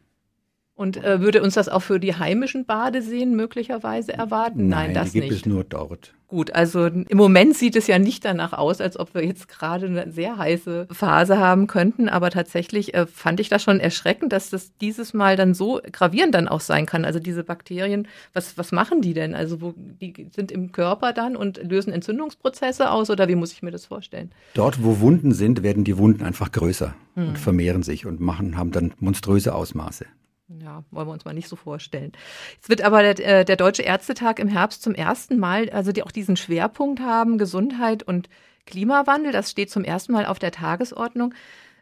Und 0.77 1.03
äh, 1.03 1.21
würde 1.21 1.41
uns 1.41 1.55
das 1.55 1.69
auch 1.69 1.81
für 1.81 1.99
die 1.99 2.15
heimischen 2.15 2.65
Badeseen 2.65 3.35
möglicherweise 3.35 4.13
erwarten? 4.13 4.67
Nein, 4.67 4.93
das 4.93 5.11
die 5.11 5.21
gibt 5.21 5.31
nicht. 5.31 5.45
es 5.47 5.51
nur 5.51 5.63
dort. 5.63 6.13
Gut, 6.27 6.53
also 6.53 6.85
im 6.85 7.17
Moment 7.17 7.55
sieht 7.55 7.75
es 7.75 7.87
ja 7.87 7.97
nicht 7.99 8.23
danach 8.25 8.53
aus, 8.53 8.79
als 8.79 8.99
ob 8.99 9.15
wir 9.15 9.25
jetzt 9.25 9.47
gerade 9.47 9.87
eine 9.87 10.11
sehr 10.11 10.37
heiße 10.37 10.87
Phase 10.91 11.39
haben 11.39 11.65
könnten. 11.65 12.09
Aber 12.09 12.29
tatsächlich 12.29 12.93
äh, 12.93 13.07
fand 13.07 13.39
ich 13.39 13.49
das 13.49 13.63
schon 13.63 13.79
erschreckend, 13.79 14.33
dass 14.33 14.51
das 14.51 14.77
dieses 14.77 15.15
Mal 15.15 15.35
dann 15.35 15.55
so 15.55 15.81
gravierend 15.91 16.35
dann 16.35 16.47
auch 16.47 16.59
sein 16.59 16.85
kann. 16.85 17.05
Also 17.05 17.19
diese 17.19 17.43
Bakterien, 17.43 18.07
was, 18.33 18.55
was 18.57 18.71
machen 18.71 19.01
die 19.01 19.13
denn? 19.15 19.33
Also 19.33 19.61
wo, 19.61 19.73
die 19.75 20.27
sind 20.35 20.51
im 20.51 20.71
Körper 20.73 21.11
dann 21.11 21.35
und 21.35 21.59
lösen 21.63 21.91
Entzündungsprozesse 21.91 22.91
aus 22.91 23.09
oder 23.09 23.27
wie 23.27 23.35
muss 23.35 23.51
ich 23.51 23.63
mir 23.63 23.71
das 23.71 23.85
vorstellen? 23.85 24.31
Dort, 24.53 24.83
wo 24.83 24.99
Wunden 24.99 25.31
sind, 25.31 25.63
werden 25.63 25.85
die 25.85 25.97
Wunden 25.97 26.23
einfach 26.23 26.51
größer 26.51 26.93
Hm. 27.17 27.29
und 27.29 27.39
vermehren 27.39 27.81
sich 27.81 28.05
und 28.05 28.19
machen, 28.19 28.57
haben 28.57 28.71
dann 28.71 28.93
monströse 28.99 29.55
Ausmaße. 29.55 30.05
Ja, 30.49 30.85
wollen 30.91 31.07
wir 31.07 31.11
uns 31.11 31.25
mal 31.25 31.33
nicht 31.33 31.49
so 31.49 31.57
vorstellen. 31.57 32.13
Jetzt 32.55 32.69
wird 32.69 32.81
aber 32.81 33.01
der, 33.01 33.39
äh, 33.39 33.45
der 33.45 33.57
Deutsche 33.57 33.81
Ärztetag 33.83 34.39
im 34.39 34.47
Herbst 34.47 34.81
zum 34.81 34.95
ersten 34.95 35.37
Mal, 35.39 35.69
also 35.71 35.91
die 35.91 36.03
auch 36.03 36.11
diesen 36.11 36.37
Schwerpunkt 36.37 37.01
haben, 37.01 37.37
Gesundheit 37.37 38.03
und 38.03 38.29
Klimawandel, 38.65 39.33
das 39.33 39.51
steht 39.51 39.69
zum 39.69 39.83
ersten 39.83 40.13
Mal 40.13 40.25
auf 40.25 40.39
der 40.39 40.51
Tagesordnung. 40.51 41.33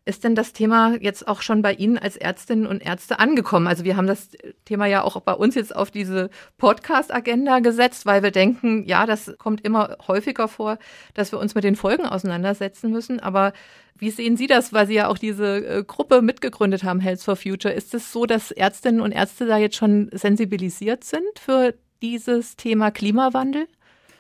Ist 0.08 0.24
denn 0.24 0.36
das 0.36 0.54
Thema 0.54 0.96
jetzt 1.02 1.28
auch 1.28 1.42
schon 1.42 1.64
bei 1.64 1.74
Ihnen 1.74 1.98
als 1.98 2.16
Ärztinnen 2.16 2.68
und 2.68 2.86
Ärzte 2.86 3.18
angekommen? 3.18 3.66
Also 3.66 3.84
wir 3.86 3.98
haben 3.98 4.06
das 4.06 4.30
Thema 4.64 4.86
ja 4.86 5.04
auch 5.04 5.20
bei 5.22 5.34
uns 5.34 5.56
jetzt 5.56 5.76
auf 5.76 5.90
diese 5.90 6.30
Podcast-Agenda 6.60 7.58
gesetzt, 7.58 8.06
weil 8.06 8.22
wir 8.22 8.30
denken, 8.30 8.86
ja, 8.86 9.08
das 9.08 9.34
kommt 9.40 9.62
immer 9.62 9.98
häufiger 10.08 10.48
vor, 10.48 10.78
dass 11.16 11.32
wir 11.32 11.40
uns 11.40 11.56
mit 11.56 11.64
den 11.64 11.76
Folgen 11.76 12.06
auseinandersetzen 12.06 12.92
müssen. 12.92 13.20
Aber 13.20 13.52
wie 13.98 14.12
sehen 14.12 14.38
Sie 14.38 14.46
das, 14.46 14.74
weil 14.74 14.86
Sie 14.86 14.94
ja 14.94 15.08
auch 15.08 15.18
diese 15.18 15.66
äh, 15.66 15.84
Gruppe 15.84 16.22
mitgegründet 16.22 16.84
haben, 16.84 17.00
Health 17.00 17.24
for 17.24 17.36
Future? 17.36 17.74
Ist 17.74 17.96
es 17.96 18.12
so, 18.12 18.28
dass 18.28 18.52
Ärztinnen 18.52 19.02
und 19.02 19.12
Ärzte 19.12 19.48
da 19.48 19.58
jetzt 19.58 19.76
schon 19.76 20.10
sensibilisiert 20.14 21.04
sind 21.04 21.40
für 21.40 21.74
dieses 22.04 22.58
Thema 22.58 22.92
Klimawandel? 22.92 23.68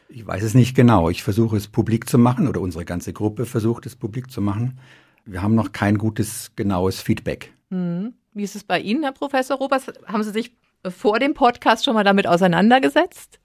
Ich 0.09 0.25
weiß 0.25 0.41
es 0.41 0.55
nicht 0.55 0.75
genau. 0.75 1.11
Ich 1.11 1.21
versuche 1.21 1.57
es 1.57 1.67
publik 1.67 2.09
zu 2.09 2.17
machen 2.17 2.47
oder 2.47 2.61
unsere 2.61 2.85
ganze 2.85 3.13
Gruppe 3.13 3.45
versucht 3.45 3.85
es 3.85 3.95
publik 3.95 4.31
zu 4.31 4.41
machen. 4.41 4.79
Wir 5.25 5.41
haben 5.41 5.55
noch 5.55 5.71
kein 5.71 5.97
gutes, 5.97 6.51
genaues 6.55 7.01
Feedback. 7.01 7.53
Mhm. 7.69 8.13
Wie 8.33 8.43
ist 8.43 8.55
es 8.55 8.63
bei 8.63 8.79
Ihnen, 8.79 9.03
Herr 9.03 9.13
Professor 9.13 9.57
Robers? 9.57 9.88
Haben 10.05 10.23
Sie 10.23 10.31
sich 10.31 10.55
vor 10.88 11.19
dem 11.19 11.33
Podcast 11.33 11.85
schon 11.85 11.95
mal 11.95 12.03
damit 12.03 12.27
auseinandergesetzt? 12.27 13.39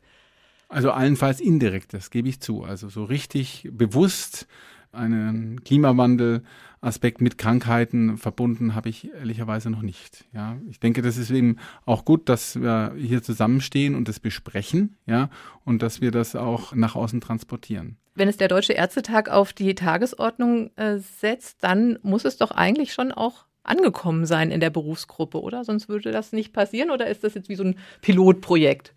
Also 0.68 0.92
allenfalls 0.92 1.40
indirekt, 1.40 1.94
das 1.94 2.10
gebe 2.10 2.28
ich 2.28 2.40
zu. 2.40 2.62
Also 2.62 2.88
so 2.88 3.04
richtig 3.04 3.68
bewusst 3.72 4.46
einen 4.92 5.62
Klimawandel-Aspekt 5.64 7.20
mit 7.20 7.38
Krankheiten 7.38 8.16
verbunden 8.18 8.74
habe 8.74 8.88
ich 8.88 9.12
ehrlicherweise 9.12 9.70
noch 9.70 9.82
nicht. 9.82 10.24
Ja, 10.32 10.56
ich 10.68 10.80
denke, 10.80 11.02
das 11.02 11.16
ist 11.16 11.30
eben 11.30 11.56
auch 11.86 12.04
gut, 12.04 12.28
dass 12.28 12.60
wir 12.60 12.94
hier 12.96 13.22
zusammenstehen 13.22 13.94
und 13.94 14.08
das 14.08 14.20
besprechen, 14.20 14.96
ja, 15.06 15.30
und 15.64 15.82
dass 15.82 16.00
wir 16.00 16.10
das 16.10 16.36
auch 16.36 16.74
nach 16.74 16.96
außen 16.96 17.20
transportieren. 17.20 17.96
Wenn 18.14 18.28
es 18.28 18.36
der 18.36 18.48
Deutsche 18.48 18.72
Ärztetag 18.72 19.28
auf 19.30 19.52
die 19.52 19.74
Tagesordnung 19.74 20.70
äh, 20.76 20.98
setzt, 20.98 21.62
dann 21.62 21.98
muss 22.02 22.24
es 22.24 22.36
doch 22.36 22.50
eigentlich 22.50 22.92
schon 22.92 23.12
auch 23.12 23.46
angekommen 23.62 24.26
sein 24.26 24.50
in 24.50 24.60
der 24.60 24.70
Berufsgruppe, 24.70 25.40
oder? 25.40 25.64
Sonst 25.64 25.88
würde 25.88 26.10
das 26.12 26.32
nicht 26.32 26.52
passieren, 26.52 26.90
oder 26.90 27.06
ist 27.06 27.24
das 27.24 27.34
jetzt 27.34 27.48
wie 27.48 27.54
so 27.54 27.64
ein 27.64 27.76
Pilotprojekt? 28.00 28.94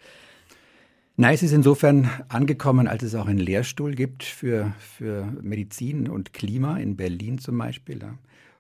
Nein, 1.16 1.36
es 1.36 1.44
ist 1.44 1.52
insofern 1.52 2.10
angekommen, 2.28 2.88
als 2.88 3.04
es 3.04 3.14
auch 3.14 3.28
einen 3.28 3.38
Lehrstuhl 3.38 3.94
gibt 3.94 4.24
für, 4.24 4.74
für 4.80 5.26
Medizin 5.42 6.10
und 6.10 6.34
Klima 6.34 6.78
in 6.78 6.96
Berlin 6.96 7.38
zum 7.38 7.58
Beispiel. 7.58 8.02
Ja. 8.02 8.18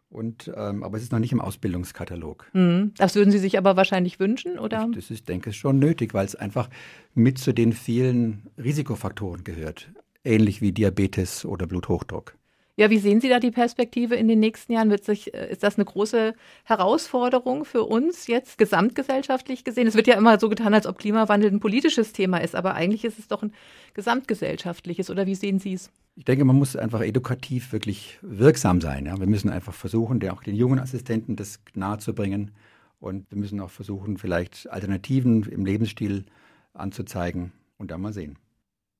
Und, 0.09 0.51
ähm, 0.55 0.83
aber 0.83 0.97
es 0.97 1.03
ist 1.03 1.11
noch 1.11 1.17
nicht 1.17 1.31
im 1.31 1.41
Ausbildungskatalog. 1.41 2.45
Mhm. 2.53 2.93
Das 2.97 3.15
würden 3.15 3.31
Sie 3.31 3.39
sich 3.39 3.57
aber 3.57 3.75
wahrscheinlich 3.75 4.19
wünschen, 4.19 4.59
oder? 4.59 4.87
Das 4.93 5.09
ist, 5.09 5.27
denke 5.27 5.49
ich, 5.49 5.57
schon 5.57 5.79
nötig, 5.79 6.13
weil 6.13 6.25
es 6.27 6.35
einfach 6.35 6.69
mit 7.15 7.39
zu 7.39 7.51
den 7.51 7.73
vielen 7.73 8.43
Risikofaktoren 8.63 9.43
gehört. 9.43 9.91
Ähnlich 10.23 10.61
wie 10.61 10.71
Diabetes 10.71 11.45
oder 11.45 11.65
Bluthochdruck. 11.65 12.35
Ja, 12.75 12.89
wie 12.89 12.97
sehen 12.97 13.21
Sie 13.21 13.29
da 13.29 13.39
die 13.39 13.51
Perspektive 13.51 14.15
in 14.15 14.27
den 14.27 14.39
nächsten 14.39 14.73
Jahren? 14.73 14.89
Wird 14.89 15.03
sich, 15.03 15.31
äh, 15.35 15.51
ist 15.51 15.61
das 15.61 15.75
eine 15.75 15.85
große 15.85 16.33
Herausforderung 16.63 17.65
für 17.65 17.83
uns 17.83 18.25
jetzt 18.25 18.57
gesamtgesellschaftlich 18.57 19.63
gesehen? 19.63 19.85
Es 19.85 19.93
wird 19.93 20.07
ja 20.07 20.15
immer 20.15 20.39
so 20.39 20.49
getan, 20.49 20.73
als 20.73 20.87
ob 20.87 20.97
Klimawandel 20.97 21.51
ein 21.51 21.59
politisches 21.59 22.13
Thema 22.13 22.39
ist, 22.39 22.55
aber 22.55 22.73
eigentlich 22.73 23.05
ist 23.05 23.19
es 23.19 23.27
doch 23.27 23.43
ein 23.43 23.53
gesamtgesellschaftliches. 23.93 25.11
Oder 25.11 25.27
wie 25.27 25.35
sehen 25.35 25.59
Sie 25.59 25.73
es? 25.73 25.91
Ich 26.15 26.25
denke, 26.25 26.45
man 26.45 26.55
muss 26.55 26.75
einfach 26.75 27.01
edukativ 27.01 27.73
wirklich 27.73 28.17
wirksam 28.23 28.81
sein. 28.81 29.05
Ja? 29.05 29.19
Wir 29.19 29.27
müssen 29.27 29.51
einfach 29.51 29.73
versuchen, 29.73 30.19
der, 30.19 30.33
auch 30.33 30.41
den 30.41 30.55
jungen 30.55 30.79
Assistenten 30.79 31.35
das 31.35 31.59
nahezubringen. 31.75 32.51
Und 32.99 33.29
wir 33.29 33.37
müssen 33.37 33.59
auch 33.59 33.69
versuchen, 33.69 34.17
vielleicht 34.17 34.67
Alternativen 34.71 35.43
im 35.43 35.63
Lebensstil 35.63 36.25
anzuzeigen 36.73 37.51
und 37.77 37.91
dann 37.91 38.01
mal 38.01 38.13
sehen. 38.13 38.37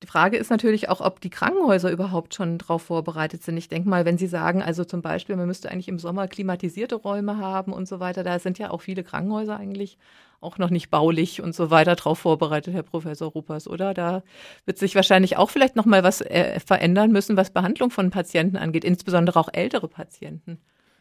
Die 0.04 0.10
Frage 0.10 0.36
ist 0.36 0.50
natürlich 0.50 0.90
auch, 0.90 1.00
ob 1.00 1.22
die 1.22 1.30
Krankenhäuser 1.30 1.90
überhaupt 1.90 2.34
schon 2.34 2.58
darauf 2.58 2.82
vorbereitet 2.82 3.42
sind. 3.42 3.56
Ich 3.56 3.68
denke 3.68 3.88
mal, 3.88 4.04
wenn 4.04 4.18
Sie 4.18 4.26
sagen, 4.26 4.62
also 4.62 4.84
zum 4.84 5.00
Beispiel, 5.00 5.34
man 5.34 5.46
müsste 5.46 5.70
eigentlich 5.70 5.88
im 5.88 5.98
Sommer 5.98 6.28
klimatisierte 6.28 6.96
Räume 6.96 7.38
haben 7.38 7.72
und 7.72 7.88
so 7.88 8.00
weiter, 8.00 8.22
da 8.22 8.38
sind 8.38 8.58
ja 8.58 8.68
auch 8.68 8.82
viele 8.82 9.02
Krankenhäuser 9.02 9.56
eigentlich 9.56 9.96
auch 10.42 10.58
noch 10.58 10.68
nicht 10.68 10.90
baulich 10.90 11.40
und 11.40 11.54
so 11.54 11.70
weiter 11.70 11.96
darauf 11.96 12.18
vorbereitet, 12.18 12.74
Herr 12.74 12.82
Professor 12.82 13.32
Ruppers, 13.32 13.66
oder? 13.66 13.94
Da 13.94 14.22
wird 14.66 14.76
sich 14.76 14.94
wahrscheinlich 14.94 15.38
auch 15.38 15.48
vielleicht 15.48 15.74
noch 15.74 15.86
mal 15.86 16.04
was 16.04 16.20
äh, 16.20 16.60
verändern 16.60 17.10
müssen, 17.10 17.38
was 17.38 17.48
Behandlung 17.48 17.90
von 17.90 18.10
Patienten 18.10 18.58
angeht, 18.58 18.84
insbesondere 18.84 19.40
auch 19.40 19.48
ältere 19.54 19.88
Patienten. 19.88 20.58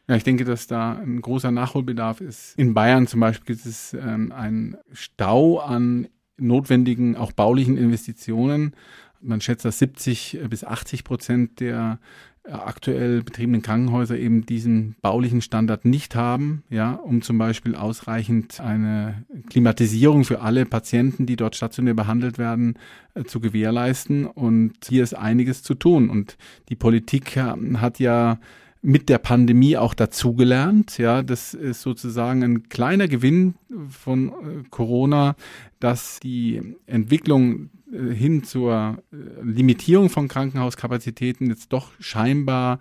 Ja, 0.07 0.15
ich 0.15 0.23
denke, 0.23 0.45
dass 0.45 0.67
da 0.67 0.93
ein 0.93 1.19
großer 1.19 1.51
Nachholbedarf 1.51 2.21
ist. 2.21 2.57
In 2.57 2.73
Bayern 2.73 3.05
zum 3.05 3.19
Beispiel 3.19 3.57
gibt 3.57 3.65
es 3.65 3.93
ähm, 3.93 4.31
einen 4.31 4.77
Stau 4.93 5.59
an 5.59 6.07
notwendigen, 6.37 7.15
auch 7.15 7.31
baulichen 7.31 7.77
Investitionen. 7.77 8.73
Man 9.21 9.41
schätzt, 9.41 9.65
dass 9.65 9.79
70 9.79 10.39
bis 10.49 10.63
80 10.63 11.03
Prozent 11.03 11.59
der 11.59 11.99
äh, 12.45 12.51
aktuell 12.51 13.23
betriebenen 13.23 13.61
Krankenhäuser 13.61 14.17
eben 14.17 14.45
diesen 14.45 14.95
baulichen 15.01 15.41
Standard 15.41 15.85
nicht 15.85 16.15
haben, 16.15 16.63
ja, 16.69 16.91
um 16.93 17.21
zum 17.21 17.37
Beispiel 17.37 17.75
ausreichend 17.75 18.59
eine 18.59 19.23
Klimatisierung 19.49 20.25
für 20.25 20.41
alle 20.41 20.65
Patienten, 20.65 21.25
die 21.25 21.37
dort 21.37 21.55
stationär 21.55 21.93
behandelt 21.93 22.37
werden, 22.37 22.77
äh, 23.13 23.23
zu 23.23 23.39
gewährleisten. 23.39 24.25
Und 24.25 24.73
hier 24.89 25.03
ist 25.03 25.13
einiges 25.13 25.63
zu 25.63 25.73
tun. 25.73 26.09
Und 26.09 26.37
die 26.67 26.75
Politik 26.75 27.37
hat 27.37 27.99
ja 27.99 28.39
mit 28.83 29.07
der 29.07 29.17
Pandemie 29.17 29.77
auch 29.77 29.93
dazugelernt. 29.93 30.97
Ja, 30.97 31.23
das 31.23 31.53
ist 31.53 31.81
sozusagen 31.81 32.43
ein 32.43 32.69
kleiner 32.69 33.07
Gewinn 33.07 33.55
von 33.89 34.29
äh, 34.29 34.33
Corona, 34.69 35.35
dass 35.79 36.19
die 36.19 36.75
Entwicklung 36.85 37.69
äh, 37.93 38.13
hin 38.13 38.43
zur 38.43 38.97
äh, 39.11 39.15
Limitierung 39.41 40.09
von 40.09 40.27
Krankenhauskapazitäten 40.27 41.47
jetzt 41.47 41.71
doch 41.71 41.91
scheinbar 41.99 42.79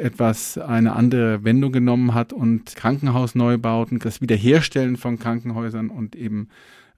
etwas 0.00 0.58
eine 0.58 0.94
andere 0.94 1.44
Wendung 1.44 1.70
genommen 1.70 2.14
hat 2.14 2.32
und 2.32 2.74
Krankenhausneubauten, 2.74 4.00
das 4.00 4.20
Wiederherstellen 4.20 4.96
von 4.96 5.20
Krankenhäusern 5.20 5.88
und 5.88 6.16
eben 6.16 6.48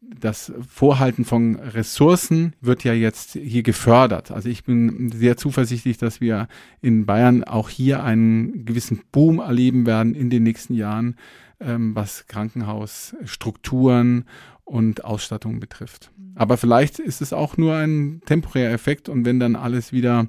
das 0.00 0.52
Vorhalten 0.68 1.24
von 1.24 1.56
Ressourcen 1.56 2.54
wird 2.60 2.84
ja 2.84 2.92
jetzt 2.92 3.32
hier 3.32 3.62
gefördert. 3.62 4.30
Also 4.30 4.48
ich 4.48 4.64
bin 4.64 5.10
sehr 5.10 5.36
zuversichtlich, 5.36 5.98
dass 5.98 6.20
wir 6.20 6.48
in 6.80 7.06
Bayern 7.06 7.44
auch 7.44 7.68
hier 7.68 8.02
einen 8.02 8.64
gewissen 8.64 9.02
Boom 9.12 9.38
erleben 9.38 9.86
werden 9.86 10.14
in 10.14 10.30
den 10.30 10.42
nächsten 10.42 10.74
Jahren, 10.74 11.16
ähm, 11.60 11.94
was 11.94 12.26
Krankenhausstrukturen 12.28 14.24
und 14.64 15.04
Ausstattung 15.04 15.60
betrifft. 15.60 16.10
Aber 16.34 16.56
vielleicht 16.56 16.98
ist 16.98 17.22
es 17.22 17.32
auch 17.32 17.56
nur 17.56 17.74
ein 17.76 18.20
temporärer 18.26 18.72
Effekt 18.72 19.08
und 19.08 19.24
wenn 19.24 19.40
dann 19.40 19.56
alles 19.56 19.92
wieder 19.92 20.28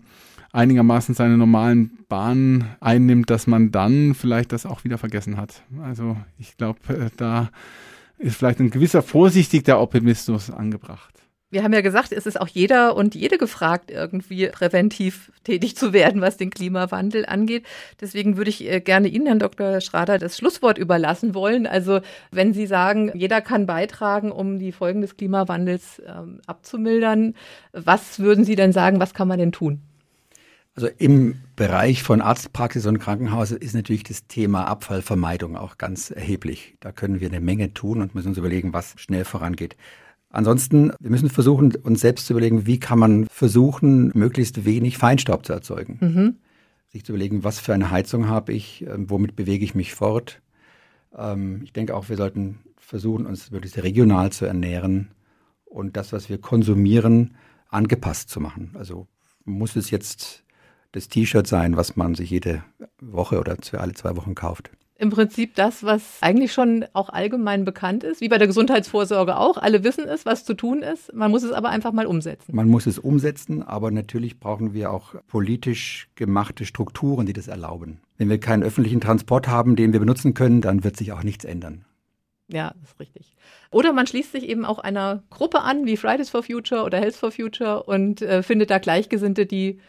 einigermaßen 0.54 1.14
seine 1.14 1.38
normalen 1.38 2.00
Bahnen 2.08 2.66
einnimmt, 2.80 3.30
dass 3.30 3.48
man 3.48 3.72
dann 3.72 4.14
vielleicht 4.14 4.54
das 4.54 4.66
auch 4.66 4.84
wieder 4.84 4.98
vergessen 4.98 5.38
hat. 5.38 5.64
Also 5.84 6.18
ich 6.38 6.58
glaube, 6.58 6.80
äh, 6.88 7.10
da 7.18 7.50
ist 8.18 8.38
vielleicht 8.38 8.60
ein 8.60 8.70
gewisser 8.70 9.02
vorsichtiger 9.02 9.80
Optimismus 9.82 10.50
angebracht. 10.50 11.14
Wir 11.50 11.64
haben 11.64 11.72
ja 11.72 11.80
gesagt, 11.80 12.12
es 12.12 12.26
ist 12.26 12.42
auch 12.42 12.50
jeder 12.50 12.98
und 12.98 13.16
jede 13.16 13.38
gefragt, 13.38 13.90
irgendwie 13.90 14.48
präventiv 14.48 15.32
tätig 15.46 15.78
zu 15.78 15.94
werden, 15.94 16.20
was 16.20 16.36
den 16.36 16.50
Klimawandel 16.50 17.26
angeht. 17.26 17.66
Deswegen 18.02 18.36
würde 18.36 18.50
ich 18.50 18.70
äh, 18.70 18.82
gerne 18.82 19.08
Ihnen, 19.08 19.28
Herrn 19.28 19.40
Dr. 19.40 19.80
Schrader, 19.80 20.18
das 20.18 20.38
Schlusswort 20.38 20.78
überlassen 20.78 21.34
wollen. 21.34 21.66
Also 21.66 22.02
wenn 22.32 22.54
Sie 22.54 22.68
sagen, 22.68 23.12
jeder 23.14 23.40
kann 23.40 23.66
beitragen, 23.66 24.30
um 24.34 24.60
die 24.60 24.74
Folgen 24.74 25.00
des 25.00 25.16
Klimawandels 25.16 26.02
ähm, 26.06 26.42
abzumildern, 26.48 27.34
was 27.72 28.20
würden 28.20 28.44
Sie 28.44 28.58
denn 28.58 28.74
sagen, 28.74 29.00
was 29.00 29.14
kann 29.14 29.30
man 29.30 29.40
denn 29.40 29.54
tun? 29.54 29.84
Also 30.78 30.90
im 31.00 31.42
Bereich 31.56 32.04
von 32.04 32.22
Arztpraxis 32.22 32.86
und 32.86 33.00
Krankenhaus 33.00 33.50
ist 33.50 33.74
natürlich 33.74 34.04
das 34.04 34.28
Thema 34.28 34.66
Abfallvermeidung 34.66 35.58
auch 35.58 35.80
ganz 35.80 36.12
erheblich. 36.12 36.78
Da 36.82 36.92
können 36.92 37.20
wir 37.20 37.30
eine 37.30 37.42
Menge 37.42 37.74
tun 37.74 38.00
und 38.00 38.14
müssen 38.14 38.28
uns 38.28 38.38
überlegen, 38.38 38.74
was 38.74 38.94
schnell 38.98 39.26
vorangeht. 39.26 39.76
Ansonsten, 40.30 40.94
wir 41.00 41.10
müssen 41.10 41.32
versuchen, 41.32 41.76
uns 41.78 42.02
selbst 42.02 42.28
zu 42.28 42.34
überlegen, 42.34 42.68
wie 42.68 42.80
kann 42.80 43.00
man 43.00 43.26
versuchen, 43.26 44.12
möglichst 44.14 44.66
wenig 44.66 45.00
Feinstaub 45.00 45.48
zu 45.48 45.54
erzeugen. 45.54 45.98
Mhm. 46.00 46.36
Sich 46.90 47.04
zu 47.04 47.14
überlegen, 47.14 47.44
was 47.44 47.60
für 47.60 47.74
eine 47.74 47.90
Heizung 47.90 48.28
habe 48.28 48.54
ich, 48.54 48.86
ähm, 48.86 49.10
womit 49.10 49.36
bewege 49.36 49.66
ich 49.66 49.74
mich 49.74 49.96
fort. 49.96 50.44
Ähm, 51.18 51.62
ich 51.64 51.74
denke 51.74 51.96
auch, 51.96 52.08
wir 52.08 52.18
sollten 52.18 52.60
versuchen, 52.78 53.26
uns 53.26 53.50
möglichst 53.50 53.82
regional 53.82 54.32
zu 54.32 54.46
ernähren 54.46 55.08
und 55.66 55.98
das, 55.98 56.14
was 56.14 56.30
wir 56.30 56.38
konsumieren, 56.38 57.36
angepasst 57.68 58.30
zu 58.30 58.40
machen. 58.40 58.76
Also 58.76 59.08
muss 59.44 59.76
es 59.76 59.90
jetzt 59.90 60.44
das 60.92 61.08
T-Shirt 61.08 61.48
sein, 61.48 61.78
was 61.78 61.96
man 61.96 62.16
sich 62.16 62.30
jede 62.30 62.64
Woche 63.00 63.40
oder 63.40 63.58
alle 63.74 63.94
zwei 63.94 64.16
Wochen 64.16 64.36
kauft. 64.36 64.72
Im 65.00 65.12
Prinzip 65.12 65.54
das, 65.54 65.84
was 65.84 66.18
eigentlich 66.22 66.52
schon 66.52 66.86
auch 66.94 67.10
allgemein 67.10 67.66
bekannt 67.66 68.04
ist, 68.04 68.20
wie 68.20 68.30
bei 68.30 68.40
der 68.40 68.48
Gesundheitsvorsorge 68.48 69.38
auch. 69.38 69.58
Alle 69.58 69.84
wissen 69.84 70.06
es, 70.08 70.26
was 70.26 70.44
zu 70.44 70.56
tun 70.56 70.82
ist. 70.82 71.14
Man 71.14 71.30
muss 71.30 71.44
es 71.44 71.52
aber 71.52 71.70
einfach 71.70 71.92
mal 71.92 72.08
umsetzen. 72.08 72.56
Man 72.56 72.68
muss 72.68 72.88
es 72.88 72.98
umsetzen, 72.98 73.62
aber 73.62 73.92
natürlich 73.92 74.40
brauchen 74.40 74.74
wir 74.74 74.92
auch 74.92 75.14
politisch 75.28 76.10
gemachte 76.16 76.66
Strukturen, 76.66 77.28
die 77.28 77.34
das 77.34 77.48
erlauben. 77.48 78.00
Wenn 78.18 78.30
wir 78.30 78.40
keinen 78.40 78.64
öffentlichen 78.64 79.00
Transport 79.00 79.48
haben, 79.48 79.76
den 79.76 79.94
wir 79.94 80.00
benutzen 80.00 80.34
können, 80.34 80.62
dann 80.62 80.84
wird 80.84 80.98
sich 80.98 81.12
auch 81.12 81.22
nichts 81.22 81.46
ändern. 81.46 81.86
Ja, 82.48 82.74
das 82.80 82.92
ist 82.92 83.00
richtig. 83.00 83.36
Oder 83.72 83.94
man 83.94 84.08
schließt 84.08 84.32
sich 84.32 84.50
eben 84.50 84.66
auch 84.66 84.80
einer 84.80 85.22
Gruppe 85.30 85.62
an, 85.62 85.86
wie 85.86 85.98
Fridays 85.98 86.30
for 86.30 86.42
Future 86.42 86.84
oder 86.84 86.98
Health 86.98 87.16
for 87.16 87.32
Future 87.32 87.84
und 87.84 88.22
äh, 88.22 88.42
findet 88.42 88.72
da 88.72 88.80
Gleichgesinnte, 88.80 89.46
die 89.46 89.80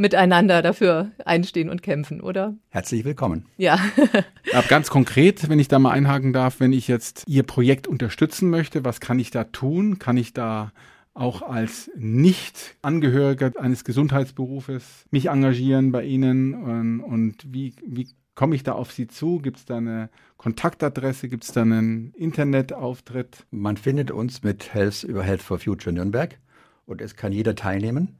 miteinander 0.00 0.62
dafür 0.62 1.10
einstehen 1.24 1.68
und 1.68 1.82
kämpfen, 1.82 2.20
oder? 2.20 2.56
Herzlich 2.70 3.04
willkommen. 3.04 3.46
Ja. 3.58 3.78
Aber 4.52 4.66
ganz 4.66 4.88
konkret, 4.88 5.48
wenn 5.48 5.58
ich 5.58 5.68
da 5.68 5.78
mal 5.78 5.92
einhaken 5.92 6.32
darf, 6.32 6.58
wenn 6.58 6.72
ich 6.72 6.88
jetzt 6.88 7.24
Ihr 7.26 7.42
Projekt 7.42 7.86
unterstützen 7.86 8.50
möchte, 8.50 8.84
was 8.84 9.00
kann 9.00 9.18
ich 9.18 9.30
da 9.30 9.44
tun? 9.44 9.98
Kann 9.98 10.16
ich 10.16 10.32
da 10.32 10.72
auch 11.12 11.42
als 11.42 11.90
Nicht-Angehöriger 11.96 13.52
eines 13.58 13.84
Gesundheitsberufes 13.84 15.04
mich 15.10 15.28
engagieren 15.28 15.92
bei 15.92 16.04
Ihnen? 16.04 16.54
Und, 16.54 17.00
und 17.00 17.52
wie, 17.52 17.74
wie 17.86 18.08
komme 18.34 18.54
ich 18.54 18.62
da 18.62 18.72
auf 18.72 18.92
Sie 18.92 19.06
zu? 19.06 19.38
Gibt 19.38 19.58
es 19.58 19.64
da 19.66 19.76
eine 19.76 20.08
Kontaktadresse? 20.38 21.28
Gibt 21.28 21.44
es 21.44 21.52
da 21.52 21.60
einen 21.60 22.14
Internetauftritt? 22.14 23.44
Man 23.50 23.76
findet 23.76 24.10
uns 24.10 24.42
mit 24.42 24.72
Health 24.72 25.04
über 25.04 25.22
Health 25.22 25.42
for 25.42 25.58
Future 25.58 25.94
Nürnberg 25.94 26.38
und 26.86 27.02
es 27.02 27.16
kann 27.16 27.32
jeder 27.32 27.54
teilnehmen. 27.54 28.16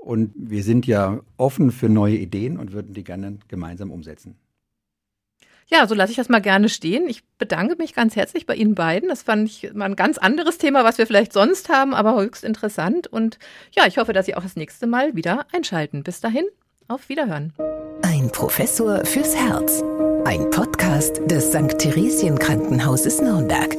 Und 0.00 0.32
wir 0.36 0.62
sind 0.62 0.86
ja 0.86 1.20
offen 1.36 1.70
für 1.70 1.88
neue 1.88 2.16
Ideen 2.16 2.58
und 2.58 2.72
würden 2.72 2.94
die 2.94 3.04
gerne 3.04 3.38
gemeinsam 3.48 3.90
umsetzen. 3.90 4.36
Ja, 5.70 5.86
so 5.86 5.94
lasse 5.94 6.12
ich 6.12 6.16
das 6.16 6.30
mal 6.30 6.40
gerne 6.40 6.70
stehen. 6.70 7.08
Ich 7.08 7.24
bedanke 7.36 7.76
mich 7.76 7.94
ganz 7.94 8.16
herzlich 8.16 8.46
bei 8.46 8.54
Ihnen 8.54 8.74
beiden. 8.74 9.10
Das 9.10 9.22
fand 9.22 9.48
ich 9.48 9.70
mal 9.74 9.84
ein 9.84 9.96
ganz 9.96 10.16
anderes 10.16 10.56
Thema, 10.56 10.82
was 10.82 10.96
wir 10.96 11.06
vielleicht 11.06 11.34
sonst 11.34 11.68
haben, 11.68 11.92
aber 11.94 12.18
höchst 12.18 12.42
interessant. 12.42 13.06
Und 13.06 13.38
ja, 13.72 13.86
ich 13.86 13.98
hoffe, 13.98 14.14
dass 14.14 14.24
Sie 14.24 14.34
auch 14.34 14.42
das 14.42 14.56
nächste 14.56 14.86
Mal 14.86 15.14
wieder 15.14 15.46
einschalten. 15.52 16.02
Bis 16.02 16.20
dahin, 16.20 16.46
auf 16.88 17.10
Wiederhören. 17.10 17.52
Ein 18.00 18.30
Professor 18.32 19.04
fürs 19.04 19.36
Herz. 19.36 19.84
Ein 20.24 20.48
Podcast 20.48 21.20
des 21.26 21.48
St. 21.48 21.78
Theresien 21.78 22.38
Krankenhauses 22.38 23.20
Nürnberg. 23.20 23.76